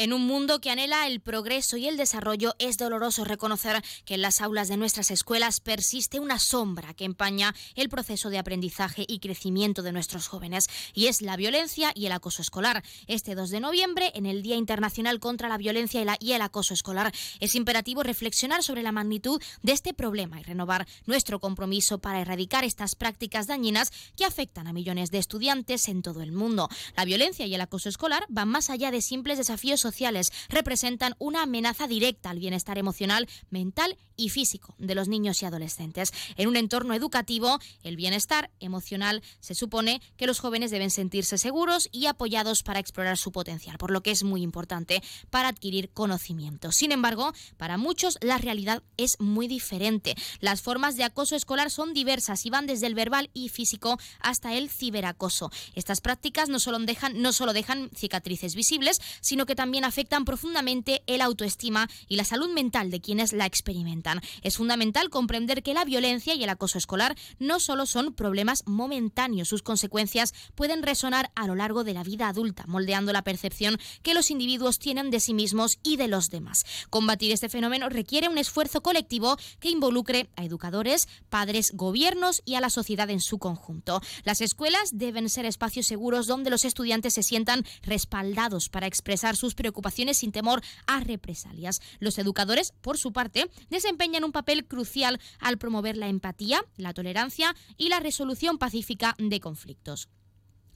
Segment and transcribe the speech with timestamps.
[0.00, 4.22] En un mundo que anhela el progreso y el desarrollo, es doloroso reconocer que en
[4.22, 9.18] las aulas de nuestras escuelas persiste una sombra que empaña el proceso de aprendizaje y
[9.18, 12.84] crecimiento de nuestros jóvenes, y es la violencia y el acoso escolar.
[13.08, 17.12] Este 2 de noviembre, en el Día Internacional contra la Violencia y, el Acoso Escolar,
[17.40, 22.62] es imperativo reflexionar sobre la magnitud de este problema y renovar nuestro compromiso para erradicar
[22.62, 26.68] estas prácticas dañinas que afectan a millones de estudiantes en todo el mundo.
[26.96, 31.42] La violencia y el acoso escolar van más allá de simples desafíos sociales representan una
[31.44, 36.12] amenaza directa al bienestar emocional, mental y físico de los niños y adolescentes.
[36.36, 41.88] En un entorno educativo, el bienestar emocional se supone que los jóvenes deben sentirse seguros
[41.92, 46.72] y apoyados para explorar su potencial, por lo que es muy importante para adquirir conocimiento.
[46.72, 50.16] Sin embargo, para muchos la realidad es muy diferente.
[50.40, 54.54] Las formas de acoso escolar son diversas y van desde el verbal y físico hasta
[54.54, 55.50] el ciberacoso.
[55.74, 61.02] Estas prácticas no solo dejan, no solo dejan cicatrices visibles, sino que también afectan profundamente
[61.06, 64.20] el autoestima y la salud mental de quienes la experimentan.
[64.42, 69.48] Es fundamental comprender que la violencia y el acoso escolar no solo son problemas momentáneos,
[69.48, 74.14] sus consecuencias pueden resonar a lo largo de la vida adulta, moldeando la percepción que
[74.14, 76.64] los individuos tienen de sí mismos y de los demás.
[76.90, 82.60] Combatir este fenómeno requiere un esfuerzo colectivo que involucre a educadores, padres, gobiernos y a
[82.60, 84.00] la sociedad en su conjunto.
[84.24, 89.54] Las escuelas deben ser espacios seguros donde los estudiantes se sientan respaldados para expresar sus
[89.58, 91.82] preocupaciones sin temor a represalias.
[91.98, 97.54] Los educadores, por su parte, desempeñan un papel crucial al promover la empatía, la tolerancia
[97.76, 100.08] y la resolución pacífica de conflictos.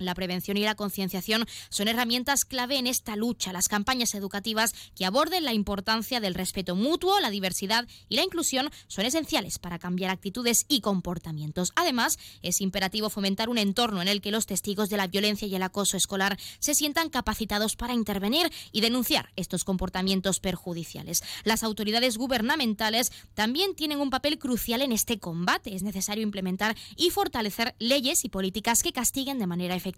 [0.05, 3.53] La prevención y la concienciación son herramientas clave en esta lucha.
[3.53, 8.71] Las campañas educativas que aborden la importancia del respeto mutuo, la diversidad y la inclusión
[8.87, 11.73] son esenciales para cambiar actitudes y comportamientos.
[11.77, 15.55] Además, es imperativo fomentar un entorno en el que los testigos de la violencia y
[15.55, 21.23] el acoso escolar se sientan capacitados para intervenir y denunciar estos comportamientos perjudiciales.
[21.45, 25.75] Las autoridades gubernamentales también tienen un papel crucial en este combate.
[25.75, 29.92] Es necesario implementar y fortalecer leyes y políticas que castiguen de manera efectiva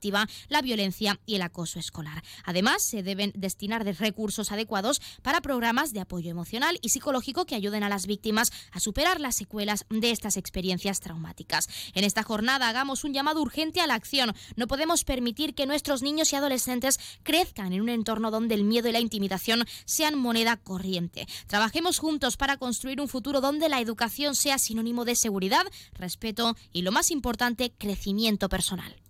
[0.49, 2.23] la violencia y el acoso escolar.
[2.45, 7.55] Además, se deben destinar de recursos adecuados para programas de apoyo emocional y psicológico que
[7.55, 11.69] ayuden a las víctimas a superar las secuelas de estas experiencias traumáticas.
[11.95, 14.35] En esta jornada hagamos un llamado urgente a la acción.
[14.57, 18.89] No podemos permitir que nuestros niños y adolescentes crezcan en un entorno donde el miedo
[18.89, 21.27] y la intimidación sean moneda corriente.
[21.47, 26.83] Trabajemos juntos para construir un futuro donde la educación sea sinónimo de seguridad, respeto y,
[26.83, 29.04] lo más importante, crecimiento personal.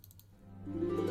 [0.66, 1.04] Muy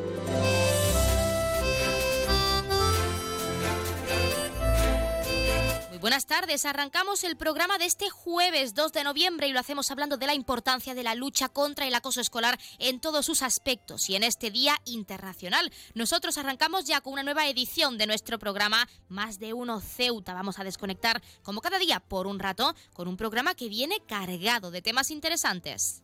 [6.00, 10.16] buenas tardes, arrancamos el programa de este jueves 2 de noviembre y lo hacemos hablando
[10.16, 14.16] de la importancia de la lucha contra el acoso escolar en todos sus aspectos y
[14.16, 15.72] en este Día Internacional.
[15.94, 20.34] Nosotros arrancamos ya con una nueva edición de nuestro programa Más de Uno Ceuta.
[20.34, 24.72] Vamos a desconectar como cada día por un rato con un programa que viene cargado
[24.72, 26.02] de temas interesantes.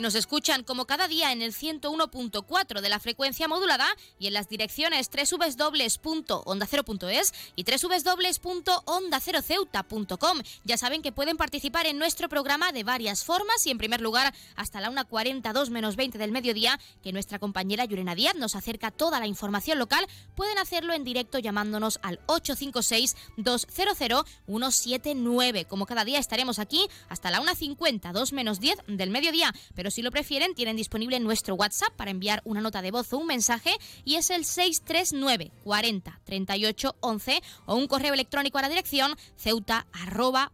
[0.00, 3.88] Nos escuchan como cada día en el 101.4 de la frecuencia modulada
[4.18, 10.38] y en las direcciones www.ondacero.es y www.ondaceroceuta.com.
[10.64, 14.32] Ya saben que pueden participar en nuestro programa de varias formas y en primer lugar
[14.56, 19.20] hasta la 1.42 menos 20 del mediodía que nuestra compañera Yurena Díaz nos acerca toda
[19.20, 24.00] la información local, pueden hacerlo en directo llamándonos al 856 200
[24.46, 25.64] 179.
[25.66, 30.02] Como cada día estaremos aquí hasta la 1.50, 2 menos 10 del mediodía, pero si
[30.02, 33.72] lo prefieren, tienen disponible nuestro WhatsApp para enviar una nota de voz o un mensaje
[34.04, 39.86] y es el 639 40 38 11 o un correo electrónico a la dirección ceuta
[39.92, 40.52] arroba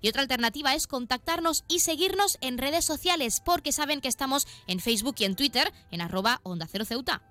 [0.00, 4.80] Y otra alternativa es contactarnos y seguirnos en redes sociales porque saben que estamos en
[4.80, 7.22] Facebook y en Twitter en arroba onda cero ceuta.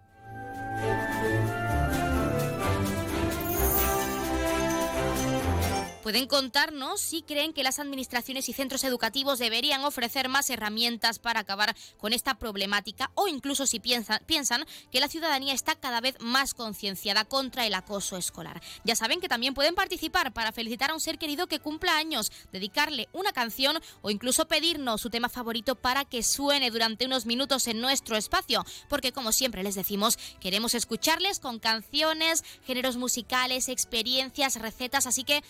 [6.07, 11.41] Pueden contarnos si creen que las administraciones y centros educativos deberían ofrecer más herramientas para
[11.41, 16.15] acabar con esta problemática o incluso si piensan, piensan que la ciudadanía está cada vez
[16.21, 18.61] más concienciada contra el acoso escolar.
[18.85, 22.31] Ya saben que también pueden participar para felicitar a un ser querido que cumpla años,
[22.53, 27.67] dedicarle una canción o incluso pedirnos su tema favorito para que suene durante unos minutos
[27.67, 34.55] en nuestro espacio, porque como siempre les decimos, queremos escucharles con canciones, géneros musicales, experiencias,
[34.55, 35.43] recetas, así que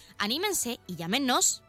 [0.47, 1.61] animen y llámenos.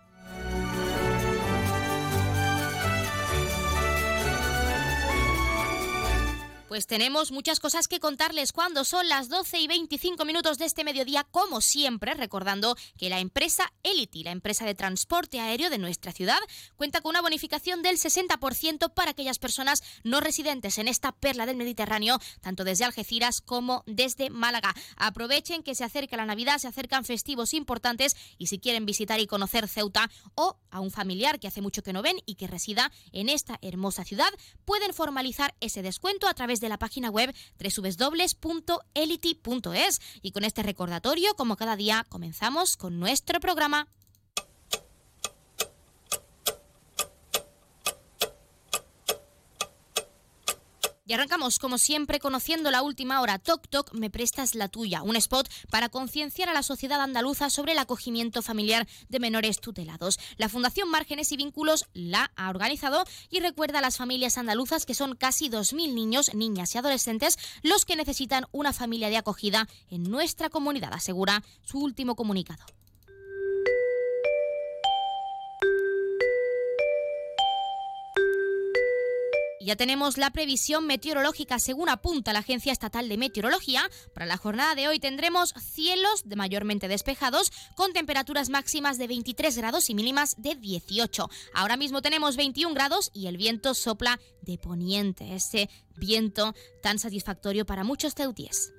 [6.68, 10.84] Pues tenemos muchas cosas que contarles cuando son las 12 y 25 minutos de este
[10.84, 16.12] mediodía, como siempre, recordando que la empresa Elity, la empresa de transporte aéreo de nuestra
[16.12, 16.38] ciudad,
[16.76, 21.56] cuenta con una bonificación del 60% para aquellas personas no residentes en esta perla del
[21.56, 24.74] Mediterráneo, tanto desde Algeciras como desde Málaga.
[24.98, 29.26] Aprovechen que se acerca la Navidad, se acercan festivos importantes y si quieren visitar y
[29.26, 32.92] conocer Ceuta o a un familiar que hace mucho que no ven y que resida
[33.12, 34.28] en esta hermosa ciudad,
[34.66, 38.40] pueden formalizar ese descuento a través de la página web www.elity.es.
[40.22, 43.88] Y con este recordatorio, como cada día, comenzamos con nuestro programa.
[51.08, 53.38] Y arrancamos, como siempre, conociendo la última hora.
[53.38, 55.02] Toc Toc, me prestas la tuya.
[55.02, 60.18] Un spot para concienciar a la sociedad andaluza sobre el acogimiento familiar de menores tutelados.
[60.36, 64.92] La Fundación Márgenes y Vínculos la ha organizado y recuerda a las familias andaluzas que
[64.92, 70.02] son casi 2.000 niños, niñas y adolescentes los que necesitan una familia de acogida en
[70.02, 72.66] nuestra comunidad, asegura su último comunicado.
[79.68, 83.82] Ya tenemos la previsión meteorológica según apunta la Agencia Estatal de Meteorología.
[84.14, 89.58] Para la jornada de hoy tendremos cielos de mayormente despejados con temperaturas máximas de 23
[89.58, 91.28] grados y mínimas de 18.
[91.52, 95.68] Ahora mismo tenemos 21 grados y el viento sopla de poniente, ese
[95.98, 98.72] viento tan satisfactorio para muchos teutíes.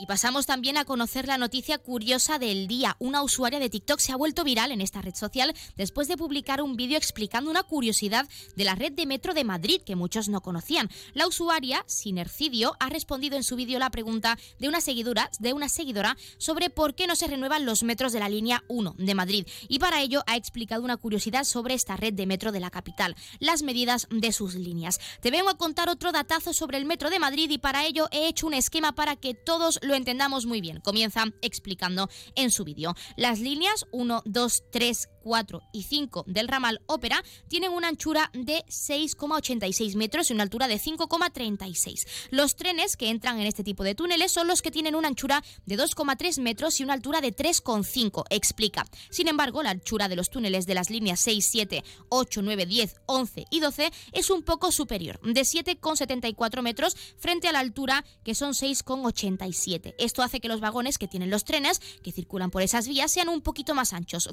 [0.00, 2.96] Y pasamos también a conocer la noticia curiosa del día.
[3.00, 6.62] Una usuaria de TikTok se ha vuelto viral en esta red social después de publicar
[6.62, 8.26] un vídeo explicando una curiosidad
[8.56, 10.88] de la red de metro de Madrid que muchos no conocían.
[11.12, 15.68] La usuaria, Sinercidio, ha respondido en su vídeo la pregunta de una seguidora, de una
[15.68, 19.46] seguidora sobre por qué no se renuevan los metros de la línea 1 de Madrid.
[19.68, 23.16] Y para ello ha explicado una curiosidad sobre esta red de metro de la capital,
[23.38, 24.98] las medidas de sus líneas.
[25.20, 28.28] Te vengo a contar otro datazo sobre el metro de Madrid y para ello he
[28.28, 30.80] hecho un esquema para que todos lo entendamos muy bien.
[30.80, 32.94] Comienza explicando en su vídeo.
[33.16, 38.64] Las líneas 1, 2, 3, 4 y 5 del ramal Ópera tienen una anchura de
[38.68, 42.06] 6,86 metros y una altura de 5,36.
[42.30, 45.42] Los trenes que entran en este tipo de túneles son los que tienen una anchura
[45.66, 48.84] de 2,3 metros y una altura de 3,5, explica.
[49.10, 52.96] Sin embargo, la anchura de los túneles de las líneas 6, 7, 8, 9, 10,
[53.06, 58.34] 11 y 12 es un poco superior, de 7,74 metros frente a la altura que
[58.34, 59.94] son 6,87.
[59.98, 63.28] Esto hace que los vagones que tienen los trenes que circulan por esas vías sean
[63.28, 64.28] un poquito más anchos,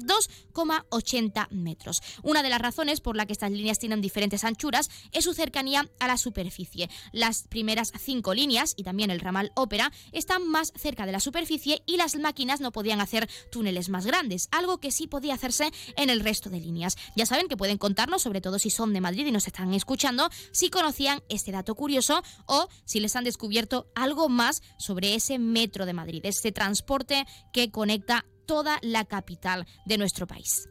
[0.90, 2.02] 2,87 80 metros.
[2.22, 5.88] Una de las razones por la que estas líneas tienen diferentes anchuras es su cercanía
[6.00, 6.90] a la superficie.
[7.12, 11.82] Las primeras cinco líneas y también el ramal ópera están más cerca de la superficie
[11.86, 16.10] y las máquinas no podían hacer túneles más grandes, algo que sí podía hacerse en
[16.10, 16.96] el resto de líneas.
[17.16, 20.28] Ya saben que pueden contarnos, sobre todo si son de Madrid y nos están escuchando,
[20.52, 25.86] si conocían este dato curioso o si les han descubierto algo más sobre ese metro
[25.86, 30.68] de Madrid, este transporte que conecta toda la capital de nuestro país.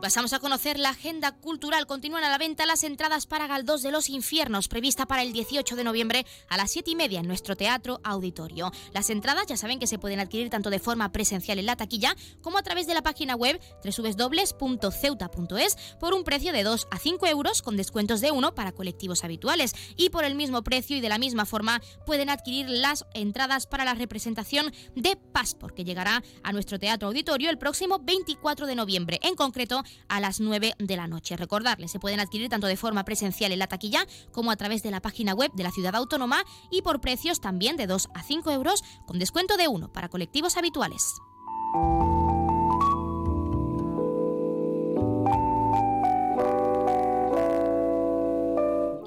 [0.00, 1.86] Pasamos a conocer la agenda cultural.
[1.86, 5.74] Continúan a la venta las entradas para Galdós de los Infiernos, prevista para el 18
[5.74, 8.70] de noviembre a las 7 y media en nuestro teatro auditorio.
[8.92, 12.14] Las entradas ya saben que se pueden adquirir tanto de forma presencial en la taquilla
[12.42, 17.26] como a través de la página web www.ceuta.es por un precio de 2 a 5
[17.26, 19.74] euros con descuentos de 1 para colectivos habituales.
[19.96, 23.84] Y por el mismo precio y de la misma forma pueden adquirir las entradas para
[23.84, 29.18] la representación de Passport, que llegará a nuestro teatro auditorio el próximo 24 de noviembre.
[29.22, 31.36] En concreto, a las 9 de la noche.
[31.36, 34.90] Recordarles, se pueden adquirir tanto de forma presencial en la taquilla como a través de
[34.90, 38.50] la página web de la ciudad autónoma y por precios también de 2 a 5
[38.52, 41.14] euros con descuento de 1 para colectivos habituales.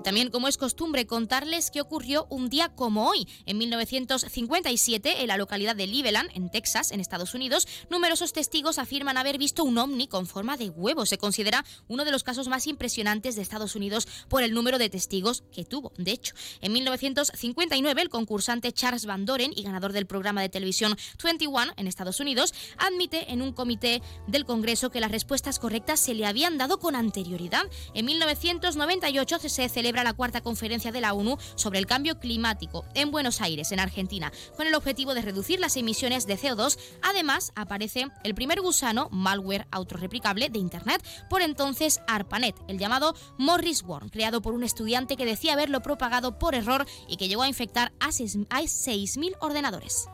[0.02, 3.28] También, como es costumbre, contarles qué ocurrió un día como hoy.
[3.46, 9.18] En 1957, en la localidad de Cleveland, en Texas, en Estados Unidos, numerosos testigos afirman
[9.18, 11.06] haber visto un ovni con forma de huevo.
[11.06, 14.90] Se considera uno de los casos más impresionantes de Estados Unidos por el número de
[14.90, 15.92] testigos que tuvo.
[15.98, 20.98] De hecho, en 1959, el concursante Charles Van Doren y ganador del programa de televisión
[21.24, 26.14] 21 en Estados Unidos, admite en un comité del Congreso que las respuestas correctas se
[26.14, 27.64] le habían dado con anterioridad.
[27.94, 33.12] En 1998 se celebra la cuarta conferencia de la ONU sobre el cambio climático en
[33.12, 36.78] Buenos Aires, en Argentina, con el objetivo de reducir las emisiones de CO2.
[37.02, 43.84] Además, aparece el primer gusano malware autorreplicable de Internet, por entonces ARPANET, el llamado Morris
[43.84, 47.48] Worm, creado por un estudiante que decía haberlo propagado por error y que llegó a
[47.48, 50.08] infectar a 6.000 ordenadores.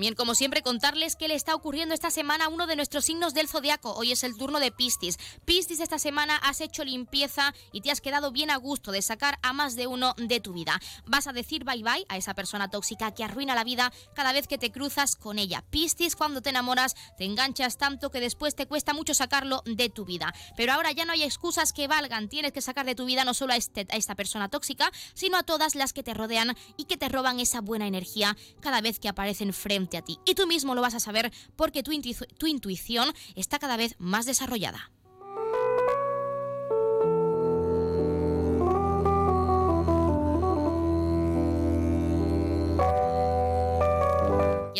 [0.00, 3.34] También, como siempre, contarles qué le está ocurriendo esta semana a uno de nuestros signos
[3.34, 3.92] del zodiaco.
[3.92, 5.18] Hoy es el turno de Piscis.
[5.44, 9.38] Piscis, esta semana has hecho limpieza y te has quedado bien a gusto de sacar
[9.42, 10.80] a más de uno de tu vida.
[11.04, 14.48] Vas a decir bye bye a esa persona tóxica que arruina la vida cada vez
[14.48, 15.66] que te cruzas con ella.
[15.68, 20.06] Piscis, cuando te enamoras, te enganchas tanto que después te cuesta mucho sacarlo de tu
[20.06, 20.32] vida.
[20.56, 22.30] Pero ahora ya no hay excusas que valgan.
[22.30, 25.36] Tienes que sacar de tu vida no solo a, este, a esta persona tóxica, sino
[25.36, 28.98] a todas las que te rodean y que te roban esa buena energía cada vez
[28.98, 30.18] que aparecen frente a ti.
[30.24, 31.92] Y tú mismo lo vas a saber porque tu,
[32.38, 34.90] tu intuición está cada vez más desarrollada.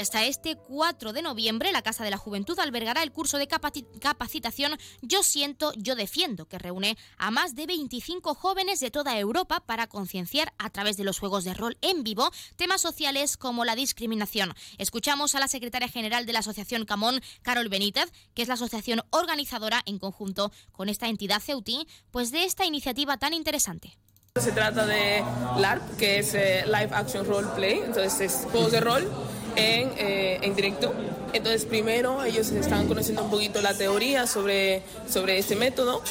[0.01, 4.79] Hasta este 4 de noviembre, la Casa de la Juventud albergará el curso de capacitación
[5.03, 9.89] Yo Siento, Yo Defiendo, que reúne a más de 25 jóvenes de toda Europa para
[9.89, 14.55] concienciar a través de los juegos de rol en vivo temas sociales como la discriminación.
[14.79, 19.03] Escuchamos a la secretaria general de la Asociación Camón, Carol Benítez, que es la asociación
[19.11, 23.99] organizadora en conjunto con esta entidad ceutí, pues de esta iniciativa tan interesante.
[24.37, 25.23] Se trata de
[25.59, 30.39] LARP, que es eh, Live Action Role Play, entonces es juegos de rol en, eh,
[30.43, 30.93] en directo.
[31.33, 36.03] Entonces primero ellos estaban conociendo un poquito la teoría sobre, sobre este método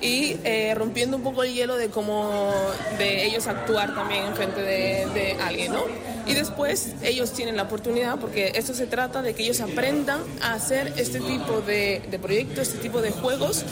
[0.00, 2.52] y eh, rompiendo un poco el hielo de cómo
[2.98, 5.82] de ellos actuar también en frente de, de, alguien, ¿no?
[6.28, 10.54] Y después ellos tienen la oportunidad, porque esto se trata de que ellos aprendan a
[10.54, 13.64] hacer este tipo de, de proyectos, este tipo de juegos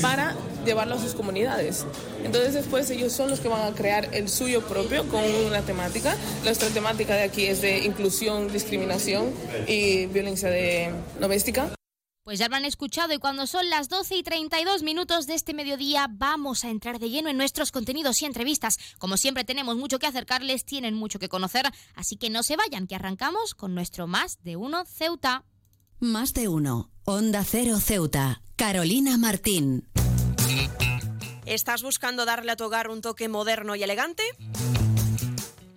[0.00, 1.84] para llevarlo a sus comunidades.
[2.24, 6.16] Entonces después ellos son los que van a crear el suyo propio con una temática.
[6.44, 9.32] Nuestra temática de aquí es de inclusión, discriminación
[9.66, 10.90] y violencia de
[11.20, 11.68] doméstica.
[12.24, 15.52] Pues ya lo han escuchado y cuando son las 12 y 32 minutos de este
[15.52, 18.78] mediodía vamos a entrar de lleno en nuestros contenidos y entrevistas.
[18.96, 22.86] Como siempre tenemos mucho que acercarles, tienen mucho que conocer, así que no se vayan,
[22.86, 25.44] que arrancamos con nuestro Más de Uno Ceuta.
[26.00, 29.86] Más de Uno, Onda Cero Ceuta, Carolina Martín.
[31.44, 34.22] ¿Estás buscando darle a tu hogar un toque moderno y elegante?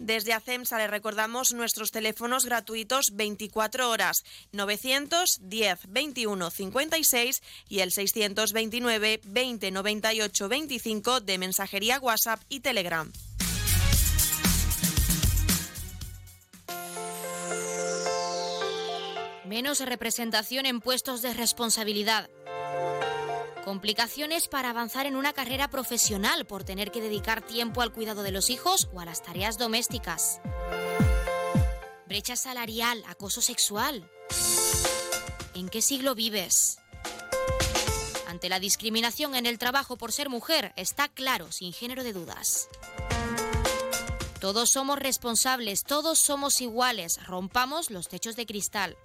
[0.00, 9.20] Desde ACEMSA le recordamos nuestros teléfonos gratuitos 24 horas 910 21 56 y el 629
[9.22, 13.12] 20 98 25 de mensajería WhatsApp y Telegram.
[19.44, 22.30] Menos representación en puestos de responsabilidad.
[23.70, 28.32] Complicaciones para avanzar en una carrera profesional por tener que dedicar tiempo al cuidado de
[28.32, 30.40] los hijos o a las tareas domésticas.
[32.04, 34.10] brecha salarial, acoso sexual.
[35.54, 36.78] ¿En qué siglo vives?
[38.26, 42.68] Ante la discriminación en el trabajo por ser mujer, está claro, sin género de dudas.
[44.40, 48.98] Todos somos responsables, todos somos iguales, rompamos los techos de cristal.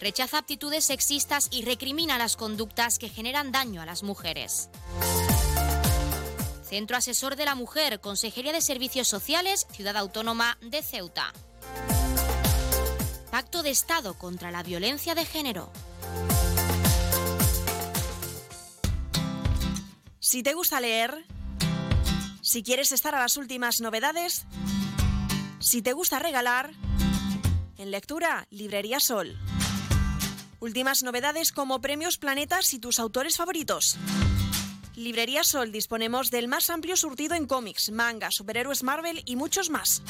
[0.00, 4.70] Rechaza aptitudes sexistas y recrimina las conductas que generan daño a las mujeres.
[6.62, 11.32] Centro Asesor de la Mujer, Consejería de Servicios Sociales, Ciudad Autónoma de Ceuta.
[13.30, 15.72] Pacto de Estado contra la Violencia de Género.
[20.20, 21.24] Si te gusta leer,
[22.42, 24.46] si quieres estar a las últimas novedades,
[25.58, 26.72] si te gusta regalar,
[27.78, 29.38] en lectura, Librería Sol.
[30.60, 33.96] Últimas novedades como premios planetas y tus autores favoritos.
[34.96, 40.02] Librería Sol disponemos del más amplio surtido en cómics, manga, superhéroes Marvel y muchos más.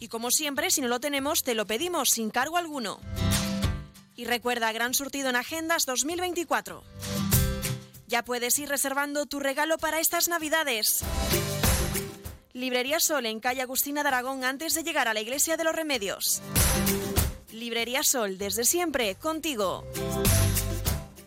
[0.00, 2.98] Y como siempre, si no lo tenemos, te lo pedimos sin cargo alguno.
[4.16, 6.82] Y recuerda, gran surtido en Agendas 2024.
[8.08, 11.04] Ya puedes ir reservando tu regalo para estas Navidades.
[12.52, 15.74] Librería Sol en calle Agustina de Aragón antes de llegar a la Iglesia de los
[15.76, 16.42] Remedios.
[17.54, 19.84] Librería Sol, desde siempre, contigo.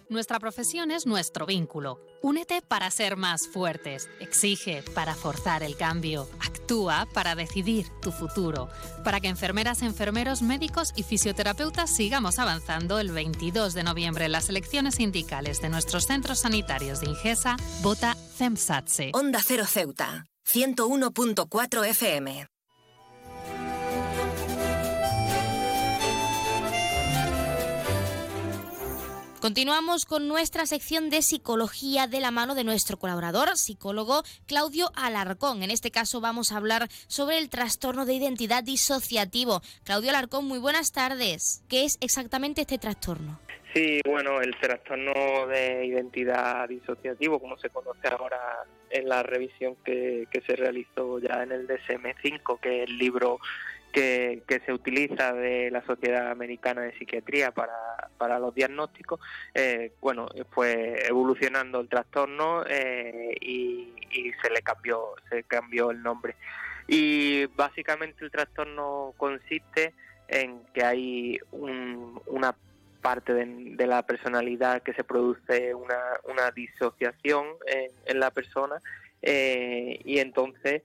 [0.10, 2.02] Nuestra profesión es nuestro vínculo.
[2.22, 4.10] Únete para ser más fuertes.
[4.20, 6.30] Exige para forzar el cambio.
[6.40, 8.70] Actúa para decidir tu futuro.
[9.06, 14.50] Para que enfermeras, enfermeros, médicos y fisioterapeutas sigamos avanzando el 22 de noviembre en las
[14.50, 19.12] elecciones sindicales de nuestros centros sanitarios de Ingesa, vota CEMSATSE.
[19.14, 22.48] Onda Cero Ceuta, 101.4 FM.
[29.48, 35.64] Continuamos con nuestra sección de psicología de la mano de nuestro colaborador, psicólogo Claudio Alarcón.
[35.64, 39.62] En este caso vamos a hablar sobre el trastorno de identidad disociativo.
[39.86, 41.64] Claudio Alarcón, muy buenas tardes.
[41.70, 43.40] ¿Qué es exactamente este trastorno?
[43.74, 50.28] Sí, bueno, el trastorno de identidad disociativo, como se conoce ahora en la revisión que,
[50.30, 53.40] que se realizó ya en el DSM-5, que es el libro
[53.98, 59.20] que, se utiliza de la Sociedad Americana de Psiquiatría para, los diagnósticos,
[59.54, 63.94] eh, bueno, fue evolucionando el trastorno eh, y,
[64.42, 66.36] se le cambió, se cambió el nombre.
[66.88, 69.94] Y básicamente el trastorno consiste
[70.28, 72.56] en que hay una
[73.02, 78.82] parte de, la personalidad que se produce una, una disociación en, la persona
[79.22, 80.84] eh, y entonces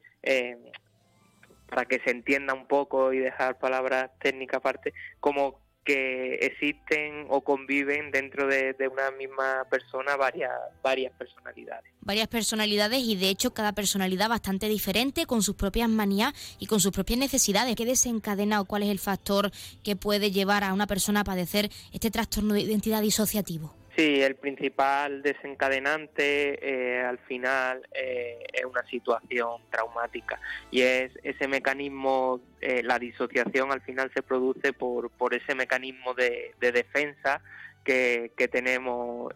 [1.73, 7.41] para que se entienda un poco y dejar palabras técnicas aparte, como que existen o
[7.41, 11.91] conviven dentro de, una misma persona varias, varias personalidades.
[12.03, 16.79] Varias personalidades y de hecho cada personalidad bastante diferente, con sus propias manías y con
[16.79, 17.75] sus propias necesidades.
[17.75, 19.51] ¿Qué desencadena o cuál es el factor
[19.83, 23.82] que puede llevar a una persona a padecer este trastorno de identidad disociativo?
[23.97, 31.47] Sí, el principal desencadenante eh, al final eh, es una situación traumática y es ese
[31.47, 37.43] mecanismo, eh, la disociación al final se produce por, por ese mecanismo de, defensa
[37.85, 39.33] que, que tenemos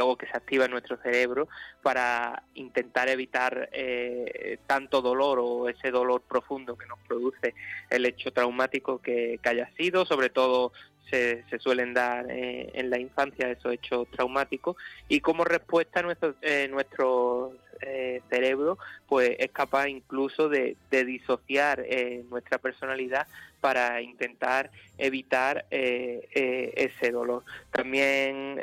[0.00, 1.48] o que se activa en nuestro cerebro
[1.82, 3.70] para intentar evitar
[4.66, 7.54] tanto dolor o ese dolor profundo que nos produce
[7.88, 10.72] el hecho traumático que haya sido, sobre todo
[11.08, 14.76] se, suelen dar eh, en la infancia esos hechos traumáticos
[15.08, 21.84] y como respuesta nuestro, eh, nuestro eh, cerebro pues es capaz incluso de, disociar
[22.28, 23.26] nuestra personalidad
[23.60, 27.42] para intentar evitar ese dolor.
[27.70, 28.60] También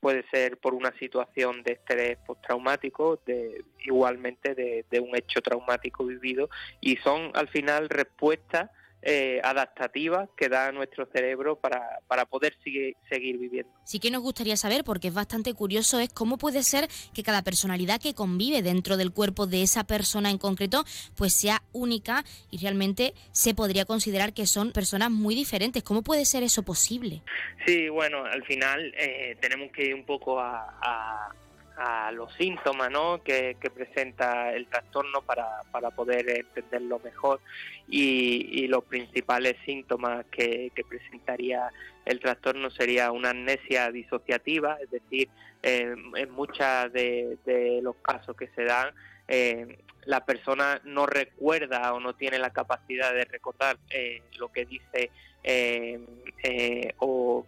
[0.00, 6.04] puede ser por una situación de estrés postraumático, de, igualmente de, de un hecho traumático
[6.04, 8.70] vivido y son al final respuestas
[9.02, 13.70] eh, adaptativas que da nuestro cerebro para, para poder seguir, seguir viviendo.
[13.84, 17.42] Sí que nos gustaría saber, porque es bastante curioso, es cómo puede ser que cada
[17.42, 20.84] personalidad que convive dentro del cuerpo de esa persona en concreto,
[21.16, 25.82] pues sea única y realmente se podría considerar que son personas muy diferentes.
[25.82, 27.22] ¿Cómo puede ser eso posible?
[27.66, 31.32] Sí, bueno, al final eh, tenemos que ir un poco a a
[32.12, 33.22] los síntomas ¿no?
[33.22, 37.40] que, presenta el trastorno para, para poder entenderlo mejor
[37.88, 41.68] y, los principales síntomas que, presentaría
[42.04, 45.28] el trastorno sería una amnesia disociativa, es decir,
[45.62, 48.94] en muchos de, los casos que se dan,
[49.28, 54.66] eh, la persona no recuerda o no tiene la capacidad de recordar eh, lo que
[54.66, 55.10] dice
[55.44, 56.00] eh,
[56.98, 57.46] o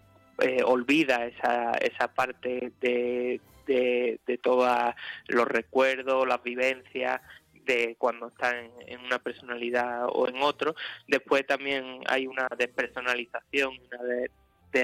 [0.64, 4.94] olvida esa, esa parte de, de, de todos
[5.28, 7.20] los recuerdos, las vivencias,
[7.64, 10.74] de cuando está en, una personalidad o en otro.
[11.08, 14.30] Después también hay una despersonalización, una de,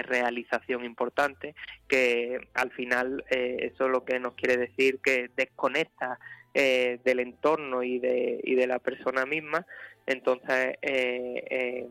[0.04, 1.56] realización importante,
[1.88, 6.20] que al final eh, eso es lo que nos quiere decir que desconecta
[6.54, 9.66] eh, del entorno y de, y de la persona misma.
[10.06, 11.88] Entonces, eh,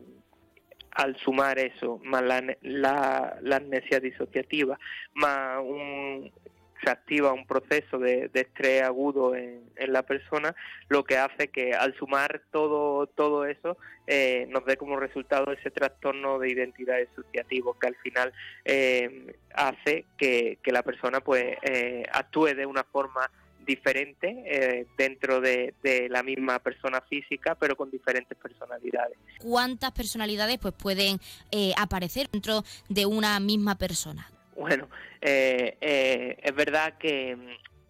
[0.92, 4.78] al sumar eso, más la, la, la amnesia disociativa,
[5.12, 6.32] más un,
[6.82, 10.54] se activa un proceso de, estrés agudo en, la persona,
[10.88, 15.70] lo que hace que al sumar todo, todo eso eh, nos dé como resultado ese
[15.70, 18.32] trastorno de identidad disociativo que al final
[18.64, 23.28] eh, hace que, la persona pues eh, actúe de una forma
[23.66, 29.16] diferente dentro de, de, la misma persona física, pero con diferentes personalidades.
[29.38, 31.18] ¿Cuántas personalidades pues pueden
[31.76, 34.28] aparecer dentro de una misma persona?
[34.60, 34.90] Bueno,
[35.22, 37.34] eh, eh, es verdad que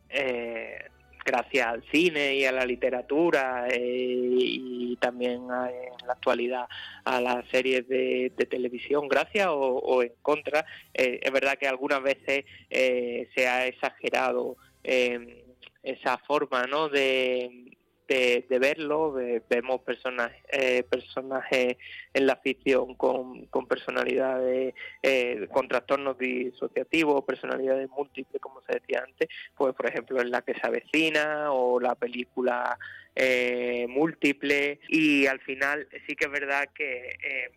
[0.09, 0.85] eh,
[1.25, 6.69] gracias al cine y a la literatura y también en la actualidad
[7.05, 13.49] a las series de, televisión, gracias o, en contra, es verdad que algunas veces se
[13.49, 16.89] ha exagerado esa forma ¿no?
[16.89, 17.77] de,
[18.15, 19.13] de, verlo.
[19.49, 21.77] vemos personas, eh, personajes
[22.13, 29.29] en la ficción con, personalidades, eh, con trastornos disociativos, personalidades múltiples, como se decía antes,
[29.57, 32.79] pues por ejemplo en la que se avecina o la película
[33.15, 34.81] eh, múltiple.
[34.89, 37.51] Y al final sí que es verdad que eh,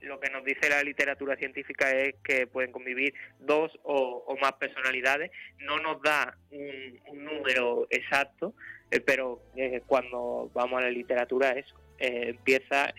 [0.00, 5.30] lo que nos dice la literatura científica es que pueden convivir dos o, más personalidades.
[5.58, 8.54] No nos da un número exacto,
[8.92, 12.92] eh, pero eh, cuando vamos a la literatura eso eh, empieza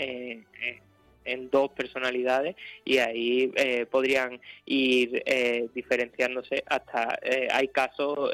[1.26, 3.54] en dos personalidades y ahí
[3.90, 5.24] podrían ir
[5.74, 7.18] diferenciándose hasta
[7.52, 8.30] hay casos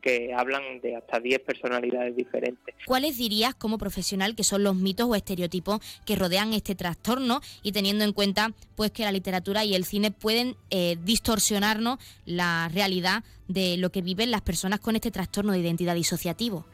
[0.00, 2.76] que hablan de hasta 10 personalidades diferentes.
[2.86, 7.72] ¿Cuáles dirías como profesional que son los mitos o estereotipos que rodean este trastorno y
[7.72, 10.54] teniendo en cuenta pues que la literatura y el cine pueden
[11.00, 16.64] distorsionarnos la realidad de lo que viven las personas con este trastorno de identidad disociativo?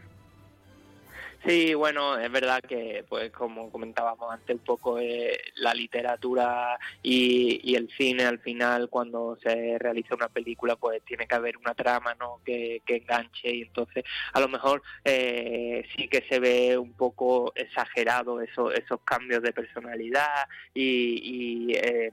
[1.46, 7.74] Sí, bueno, es verdad que, pues como comentábamos antes, un poco eh, la literatura y,
[7.76, 12.14] el cine al final, cuando se realiza una película, pues tiene que haber una trama,
[12.18, 12.40] ¿no?
[12.44, 18.40] Que, enganche y entonces a lo mejor eh, sí que se ve un poco exagerado
[18.40, 22.12] eso, esos cambios de personalidad y, y eh,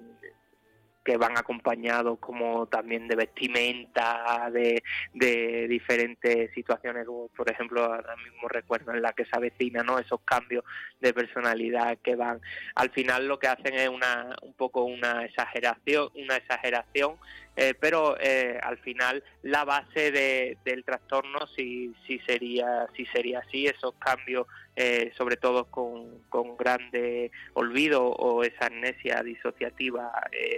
[1.06, 8.50] que van acompañados como también de vestimenta, de, de diferentes situaciones, por ejemplo, ahora mismo
[8.50, 10.00] recuerdo en la que se avecina, ¿no?
[10.00, 10.64] Esos cambios
[11.00, 12.42] de personalidad que van,
[12.74, 17.18] al final lo que hacen es una, un poco una exageración, una exageración
[17.56, 23.40] eh, pero eh, al final la base de, del trastorno sí, sí sería sí sería
[23.40, 23.66] así.
[23.68, 30.12] Esos cambios eh, sobre todo con, con grande olvido o esa amnesia disociativa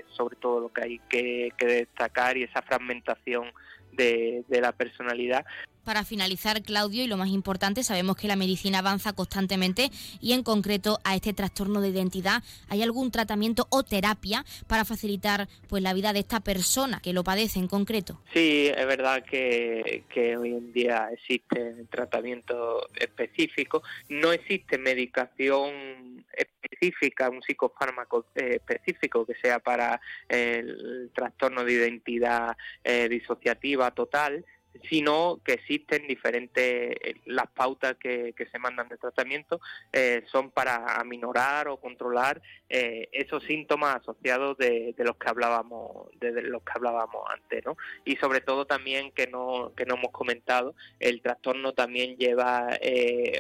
[0.07, 3.51] sobre todo lo que hay que, que destacar y esa fragmentación
[3.91, 5.45] de, de la personalidad
[5.87, 10.43] para finalizar, Claudio, y lo más importante, sabemos que la medicina avanza constantemente y en
[10.43, 15.93] concreto a este trastorno de identidad, ¿hay algún tratamiento o terapia para facilitar pues la
[15.93, 18.19] vida de esta persona que lo padece en concreto?
[18.33, 20.03] Sí, es verdad que,
[20.37, 29.35] hoy en día existe tratamiento específico, no existe medicación específica, un psicofármaco eh, específico que
[29.35, 34.43] sea para el trastorno de identidad eh, disociativa total,
[34.89, 39.59] sino que existen diferentes, eh, las pautas que, se mandan de tratamiento
[39.91, 46.41] eh, son para aminorar o controlar eh, esos síntomas asociados de, los que hablábamos, de,
[46.43, 47.75] los que hablábamos antes, ¿no?
[48.05, 52.77] Y sobre todo también que no, que no hemos comentado, el trastorno también lleva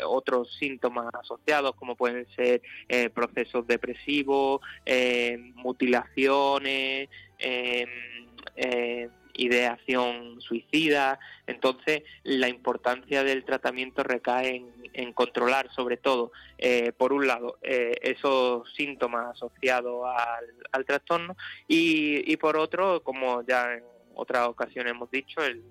[0.05, 2.61] otros síntomas asociados como pueden ser
[3.13, 4.61] procesos depresivos,
[5.55, 7.09] mutilaciones,
[9.37, 11.19] ideación suicida.
[11.45, 17.95] Entonces, la importancia del tratamiento recae en, controlar, sobre todo, eh, por un lado, eh,
[18.01, 20.05] esos síntomas asociados
[20.71, 21.35] al, trastorno
[21.67, 23.83] y, por otro, como ya en
[24.15, 25.63] otras ocasiones hemos dicho, el,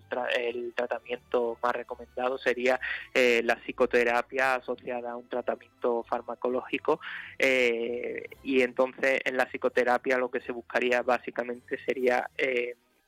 [0.75, 2.79] tratamiento más recomendado sería
[3.15, 7.01] eh, la psicoterapia asociada a un tratamiento farmacológico
[7.39, 12.31] y entonces en la psicoterapia lo que se buscaría básicamente sería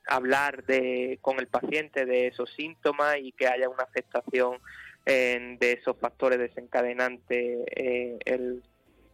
[0.08, 4.58] hablar de, con el paciente de esos síntomas y que haya una aceptación
[5.06, 8.62] de esos factores desencadenantes, eh, el,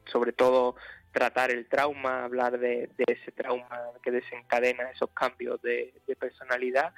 [0.06, 0.74] sobre todo
[1.12, 6.92] tratar el trauma, hablar de, ese trauma que desencadena esos cambios de, personalidad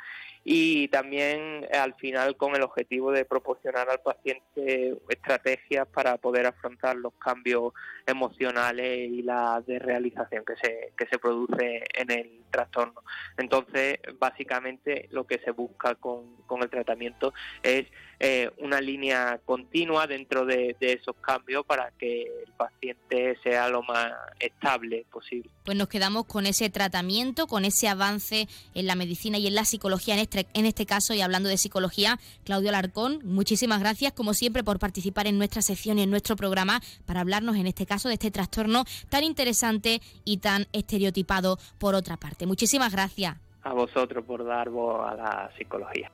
[0.49, 6.95] y también al final con el objetivo de proporcionar al paciente estrategias para poder afrontar
[6.95, 7.73] los cambios
[8.07, 13.03] emocionales y la desrealización que se, que se produce en el trastorno.
[13.37, 17.87] Entonces, básicamente lo que se busca con, con el tratamiento es
[18.19, 24.13] eh, una línea continua dentro de, esos cambios para que el paciente sea lo más
[24.41, 25.51] estable posible.
[25.65, 29.65] Pues nos quedamos con ese tratamiento, con ese avance en la medicina y en la
[29.65, 34.35] psicología en este, en este caso y hablando de psicología, Claudio Alarcón, muchísimas gracias como
[34.35, 38.09] siempre por participar en nuestra sección y en nuestro programa para hablarnos en este caso
[38.09, 42.47] de este trastorno tan interesante y tan estereotipado por otra parte.
[42.47, 43.37] Muchísimas gracias.
[43.63, 46.11] A vosotros por dar voz a la psicología.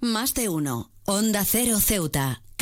[0.00, 0.90] Más de uno.
[1.06, 2.43] Onda Cero Ceuta.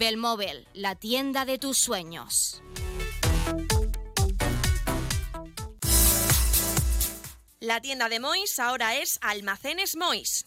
[0.00, 2.62] Belmóvil, la tienda de tus sueños.
[7.60, 10.46] La tienda de Mois ahora es Almacenes Mois.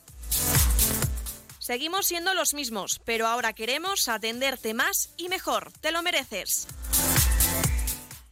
[1.60, 5.72] Seguimos siendo los mismos, pero ahora queremos atenderte más y mejor.
[5.82, 6.66] Te lo mereces.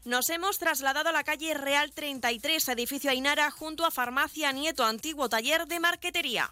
[0.04, 5.30] Nos hemos trasladado a la calle Real 33, edificio Ainara, junto a Farmacia Nieto, antiguo
[5.30, 6.52] taller de marquetería.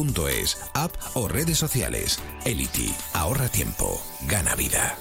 [0.00, 2.18] elity.es, app o redes sociales.
[2.44, 4.96] Elity, ahorra tiempo, gana vida.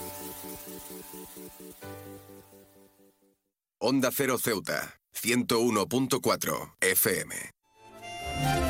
[3.79, 8.68] Onda Cero Ceuta, 101.4 FM.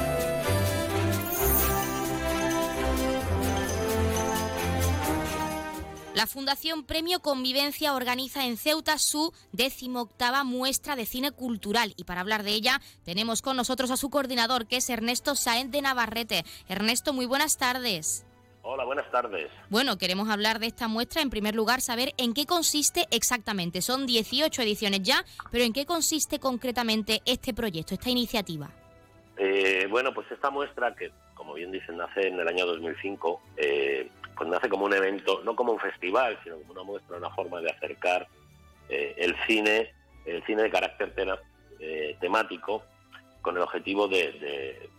[6.19, 12.19] La Fundación Premio Convivencia organiza en Ceuta su decimoctava muestra de cine cultural y para
[12.19, 16.43] hablar de ella tenemos con nosotros a su coordinador que es Ernesto Saenz de Navarrete.
[16.67, 18.25] Ernesto, muy buenas tardes.
[18.63, 19.49] Hola, buenas tardes.
[19.69, 21.21] Bueno, queremos hablar de esta muestra.
[21.21, 23.82] En primer lugar, saber en qué consiste exactamente.
[23.82, 28.69] Son 18 ediciones ya, pero ¿en qué consiste concretamente este proyecto, esta iniciativa?
[29.38, 34.12] Eh, bueno, pues esta muestra, que como bien dicen, nace en el año 2005, eh,
[34.39, 37.60] pues nace como un evento, no como un festival, sino como una muestra, una forma
[37.60, 38.25] de acercar
[38.88, 39.93] eh, el cine,
[40.25, 41.13] el cine de carácter
[41.82, 42.82] eh, temático,
[43.41, 44.89] con el objetivo de,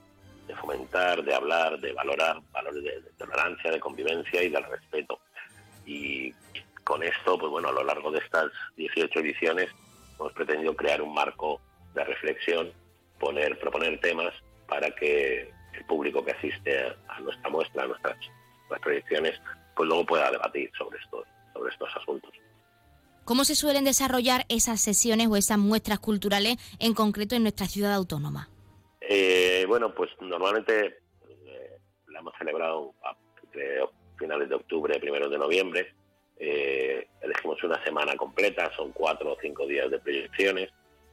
[0.61, 5.20] fomentar, de hablar, de valorar valores de, tolerancia, de convivencia y del respeto.
[5.87, 6.35] Y
[6.85, 9.70] con esto, pues bueno, a lo largo de estas 18 ediciones
[10.18, 11.62] hemos pretendido crear un marco
[11.94, 12.70] de reflexión,
[13.18, 14.35] poner, proponer temas
[14.68, 18.18] para que el público que asiste a nuestra muestra, a nuestras
[18.70, 19.40] las proyecciones,
[19.74, 22.30] pues luego pueda debatir sobre estos, sobre estos asuntos.
[23.24, 27.94] ¿Cómo se suelen desarrollar esas sesiones o esas muestras culturales en concreto en nuestra ciudad
[27.94, 28.48] autónoma?
[29.00, 31.78] Eh, bueno, pues normalmente eh,
[32.09, 32.94] la hemos celebrado
[33.44, 33.80] entre
[34.18, 35.94] finales de octubre, primeros de noviembre.
[36.38, 40.70] Eh, elegimos una semana completa, son cuatro o cinco días de proyecciones.